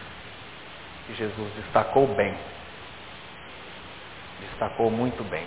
Que 1.07 1.15
Jesus 1.15 1.53
destacou 1.55 2.05
bem. 2.05 2.35
Destacou 4.41 4.91
muito 4.91 5.23
bem. 5.23 5.43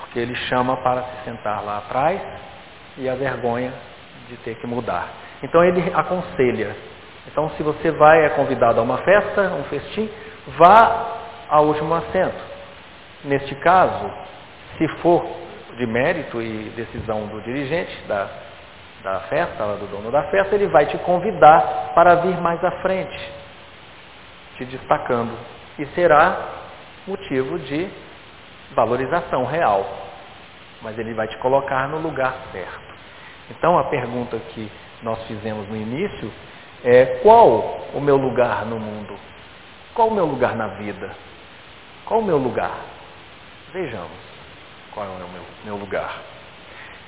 Porque 0.00 0.18
ele 0.18 0.34
chama 0.34 0.76
para 0.78 1.04
se 1.04 1.24
sentar 1.24 1.64
lá 1.64 1.78
atrás 1.78 2.20
e 2.98 3.08
a 3.08 3.14
vergonha 3.14 3.72
de 4.28 4.36
ter 4.38 4.56
que 4.56 4.66
mudar. 4.66 5.08
Então 5.40 5.64
ele 5.64 5.88
aconselha. 5.94 6.76
Então 7.28 7.48
se 7.50 7.62
você 7.62 7.92
vai, 7.92 8.26
é 8.26 8.30
convidado 8.30 8.80
a 8.80 8.82
uma 8.82 8.98
festa, 8.98 9.42
um 9.54 9.62
festim, 9.64 10.10
vá 10.58 11.16
ao 11.48 11.66
último 11.66 11.94
assento. 11.94 12.42
Neste 13.22 13.54
caso, 13.54 14.12
se 14.76 14.88
for 15.00 15.24
de 15.76 15.86
mérito 15.86 16.42
e 16.42 16.72
decisão 16.74 17.28
do 17.28 17.40
dirigente 17.42 17.96
da, 18.08 18.28
da 19.02 19.20
festa, 19.20 19.64
do 19.76 19.86
dono 19.86 20.10
da 20.10 20.22
festa, 20.24 20.54
ele 20.54 20.68
vai 20.68 20.86
te 20.86 20.96
convidar 20.98 21.92
para 21.94 22.16
vir 22.16 22.40
mais 22.40 22.62
à 22.64 22.70
frente, 22.82 23.32
te 24.56 24.64
destacando. 24.64 25.36
E 25.78 25.86
será 25.86 26.36
motivo 27.06 27.58
de 27.58 27.88
valorização 28.74 29.44
real. 29.44 29.84
Mas 30.80 30.98
ele 30.98 31.14
vai 31.14 31.26
te 31.28 31.36
colocar 31.38 31.88
no 31.88 31.98
lugar 31.98 32.34
certo. 32.52 32.92
Então 33.50 33.78
a 33.78 33.84
pergunta 33.84 34.36
que 34.50 34.70
nós 35.02 35.22
fizemos 35.26 35.68
no 35.68 35.76
início 35.76 36.32
é 36.84 37.20
qual 37.22 37.80
o 37.94 38.00
meu 38.00 38.16
lugar 38.16 38.64
no 38.66 38.78
mundo? 38.78 39.14
Qual 39.94 40.08
o 40.08 40.14
meu 40.14 40.24
lugar 40.24 40.54
na 40.56 40.68
vida? 40.68 41.10
Qual 42.04 42.20
o 42.20 42.24
meu 42.24 42.38
lugar? 42.38 42.76
Vejamos 43.72 44.32
qual 44.92 45.06
é 45.06 45.08
o 45.08 45.28
meu, 45.28 45.42
meu 45.64 45.76
lugar 45.76 46.31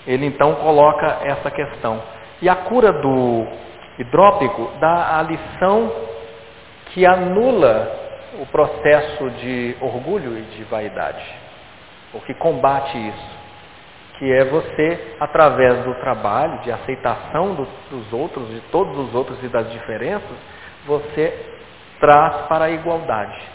ele 0.07 0.27
então 0.27 0.55
coloca 0.57 1.21
essa 1.23 1.51
questão. 1.51 2.03
E 2.43 2.49
a 2.49 2.57
cura 2.57 2.93
do 2.93 3.47
hidrópico 3.99 4.71
dá 4.81 5.19
a 5.19 5.23
lição 5.23 5.93
que 6.93 7.07
anula 7.07 8.05
o 8.41 8.47
processo 8.47 9.31
de 9.31 9.77
orgulho 9.81 10.39
e 10.39 10.43
de 10.43 10.65
vaidade, 10.65 11.25
o 12.13 12.21
que 12.21 12.35
combate 12.35 12.97
isso, 12.97 13.39
que 14.19 14.33
é 14.33 14.45
você, 14.45 15.17
através 15.21 15.85
do 15.85 15.95
trabalho, 15.97 16.61
de 16.61 16.71
aceitação 16.71 17.55
do, 17.55 17.69
dos 17.91 18.13
outros, 18.13 18.49
de 18.49 18.61
todos 18.73 18.97
os 18.99 19.15
outros 19.15 19.43
e 19.43 19.49
das 19.49 19.71
diferenças, 19.71 20.37
você 20.87 21.33
traz 22.01 22.47
para 22.47 22.67
a 22.67 22.71
igualdade. 22.71 23.54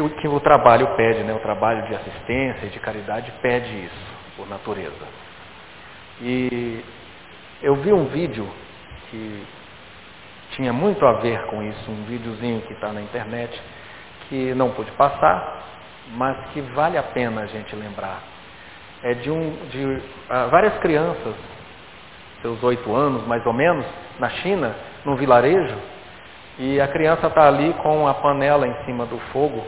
O 0.00 0.08
que 0.08 0.26
o 0.26 0.40
trabalho 0.40 0.86
pede, 0.96 1.22
né? 1.22 1.34
o 1.34 1.38
trabalho 1.40 1.86
de 1.86 1.94
assistência 1.94 2.64
e 2.64 2.70
de 2.70 2.80
caridade 2.80 3.30
pede 3.42 3.68
isso, 3.84 4.14
por 4.36 4.48
natureza. 4.48 5.06
E 6.18 6.82
eu 7.62 7.76
vi 7.76 7.92
um 7.92 8.06
vídeo 8.06 8.48
que 9.10 9.46
tinha 10.52 10.72
muito 10.72 11.04
a 11.04 11.12
ver 11.14 11.44
com 11.46 11.62
isso, 11.62 11.90
um 11.90 12.04
videozinho 12.04 12.62
que 12.62 12.72
está 12.72 12.90
na 12.90 13.02
internet, 13.02 13.60
que 14.28 14.54
não 14.54 14.70
pude 14.70 14.90
passar, 14.92 15.62
mas 16.12 16.38
que 16.52 16.62
vale 16.62 16.96
a 16.96 17.02
pena 17.02 17.42
a 17.42 17.46
gente 17.46 17.76
lembrar. 17.76 18.22
É 19.02 19.12
de, 19.12 19.30
um, 19.30 19.56
de 19.68 19.84
uh, 19.84 20.48
várias 20.50 20.78
crianças, 20.78 21.34
seus 22.40 22.62
oito 22.62 22.94
anos 22.94 23.26
mais 23.26 23.44
ou 23.44 23.52
menos, 23.52 23.84
na 24.18 24.30
China, 24.30 24.74
num 25.04 25.16
vilarejo, 25.16 25.76
e 26.58 26.80
a 26.80 26.88
criança 26.88 27.26
está 27.26 27.46
ali 27.46 27.74
com 27.82 28.06
a 28.06 28.14
panela 28.14 28.66
em 28.66 28.84
cima 28.84 29.04
do 29.04 29.18
fogo 29.32 29.62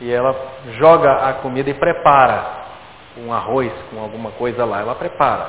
e 0.00 0.12
ela 0.12 0.34
joga 0.78 1.28
a 1.28 1.32
comida 1.34 1.70
e 1.70 1.74
prepara 1.74 2.58
um 3.16 3.32
arroz 3.32 3.72
com 3.90 4.00
alguma 4.00 4.30
coisa 4.32 4.64
lá, 4.64 4.80
ela 4.80 4.94
prepara. 4.94 5.46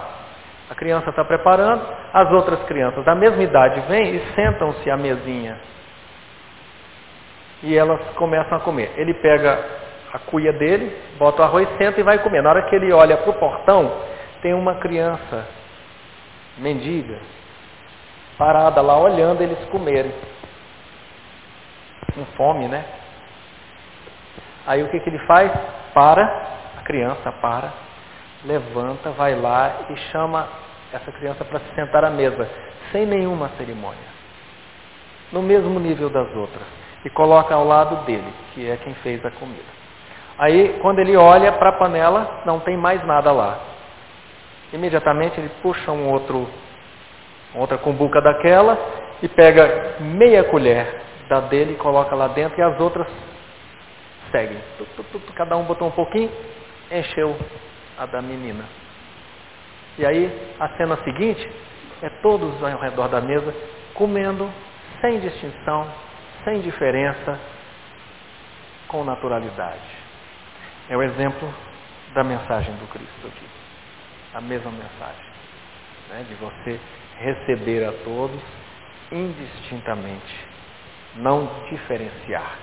A 0.70 0.76
criança 0.76 1.10
está 1.10 1.24
preparando, 1.24 1.82
as 2.14 2.32
outras 2.32 2.62
crianças 2.64 3.04
da 3.06 3.16
mesma 3.16 3.42
idade 3.42 3.82
vêm 3.82 4.16
e 4.16 4.34
sentam-se 4.36 4.90
à 4.90 4.98
mesinha. 4.98 5.60
E 7.62 7.78
elas 7.78 8.00
começam 8.16 8.58
a 8.58 8.62
comer. 8.62 8.92
Ele 8.96 9.14
pega 9.16 9.66
a 10.14 10.20
cuia 10.20 10.54
dele, 10.54 10.96
bota 11.18 11.42
o 11.42 11.46
arroz, 11.46 11.68
senta 11.78 12.00
e 12.00 12.04
vai 12.04 12.20
comer. 12.20 12.42
Na 12.42 12.50
hora 12.50 12.64
que 12.64 12.76
ele 12.76 12.92
olha 12.92 13.18
para 13.18 13.30
o 13.30 13.34
portão, 13.34 13.92
tem 14.42 14.54
uma 14.54 14.76
criança 14.76 15.48
mendiga, 16.58 17.20
parada 18.38 18.82
lá 18.82 18.98
olhando 18.98 19.42
eles 19.42 19.60
comerem. 19.66 20.14
Com 22.14 22.26
fome, 22.38 22.68
né? 22.68 22.99
Aí 24.70 24.84
o 24.84 24.88
que, 24.90 25.00
que 25.00 25.10
ele 25.10 25.18
faz? 25.26 25.52
Para, 25.96 26.24
a 26.78 26.84
criança 26.84 27.32
para, 27.42 27.74
levanta, 28.46 29.10
vai 29.10 29.34
lá 29.34 29.88
e 29.90 29.98
chama 30.12 30.48
essa 30.94 31.12
criança 31.12 31.44
para 31.44 31.60
se 31.60 31.74
sentar 31.74 32.06
à 32.06 32.12
mesa, 32.12 32.48
sem 32.92 33.04
nenhuma 33.04 33.50
cerimônia, 33.58 33.98
no 35.32 35.42
mesmo 35.42 35.80
nível 35.80 36.12
das 36.12 36.32
outras, 36.36 36.62
e 37.04 37.10
coloca 37.10 37.56
ao 37.56 37.66
lado 37.66 38.06
dele, 38.06 38.32
que 38.54 38.70
é 38.70 38.78
quem 38.78 38.94
fez 38.96 39.26
a 39.26 39.32
comida. 39.32 39.80
Aí, 40.38 40.78
quando 40.84 41.00
ele 41.00 41.18
olha 41.18 41.52
para 41.54 41.70
a 41.70 41.74
panela, 41.74 42.44
não 42.46 42.60
tem 42.60 42.78
mais 42.78 43.04
nada 43.08 43.32
lá. 43.32 43.58
Imediatamente 44.72 45.40
ele 45.40 45.50
puxa 45.64 45.92
um 45.92 46.12
outro, 46.12 46.48
outra 47.56 47.80
cumbuca 47.80 48.22
daquela 48.22 48.78
e 49.24 49.28
pega 49.28 49.96
meia 50.00 50.44
colher 50.44 51.02
da 51.28 51.40
dele 51.40 51.74
e 51.74 51.78
coloca 51.78 52.16
lá 52.16 52.28
dentro 52.28 52.60
e 52.60 52.62
as 52.62 52.80
outras 52.80 53.08
seguem. 54.32 54.58
cada 55.36 55.56
um 55.58 55.64
botou 55.64 55.88
um 55.88 55.92
pouquinho, 55.92 56.32
encheu 56.92 57.38
a 57.98 58.06
da 58.06 58.22
menina. 58.22 58.64
E 59.98 60.06
aí, 60.06 60.56
a 60.60 60.70
cena 60.78 60.98
seguinte 61.04 61.50
é 62.02 62.10
todos 62.22 62.64
ao 62.64 62.80
redor 62.80 63.08
da 63.10 63.20
mesa 63.20 63.54
comendo 63.94 64.50
sem 65.02 65.20
distinção, 65.20 65.92
sem 66.44 66.62
diferença, 66.62 67.40
com 68.88 69.04
naturalidade. 69.04 70.00
É 70.90 70.98
o 70.98 71.04
exemplo 71.04 71.54
da 72.14 72.24
mensagem 72.24 72.74
do 72.76 72.88
Cristo 72.88 73.28
aqui. 73.28 73.46
A 74.34 74.42
mesma 74.42 74.72
mensagem. 74.72 75.30
Né, 76.10 76.26
de 76.28 76.34
você 76.36 76.80
receber 77.20 77.86
a 77.86 77.92
todos 78.04 78.42
indistintamente, 79.12 80.48
não 81.16 81.48
diferenciar. 81.70 82.58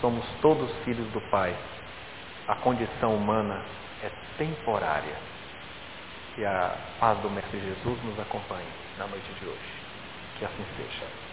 Somos 0.00 0.24
todos 0.40 0.70
filhos 0.84 1.06
do 1.12 1.20
Pai. 1.30 1.56
A 2.48 2.56
condição 2.56 3.14
humana 3.14 3.64
é 4.02 4.10
temporária. 4.36 5.16
Que 6.34 6.44
a 6.44 6.76
paz 7.00 7.18
do 7.20 7.30
Mestre 7.30 7.58
Jesus 7.58 8.04
nos 8.04 8.18
acompanhe 8.20 8.68
na 8.98 9.06
noite 9.06 9.32
de 9.40 9.46
hoje. 9.46 9.72
Que 10.38 10.44
assim 10.44 10.64
seja. 10.76 11.25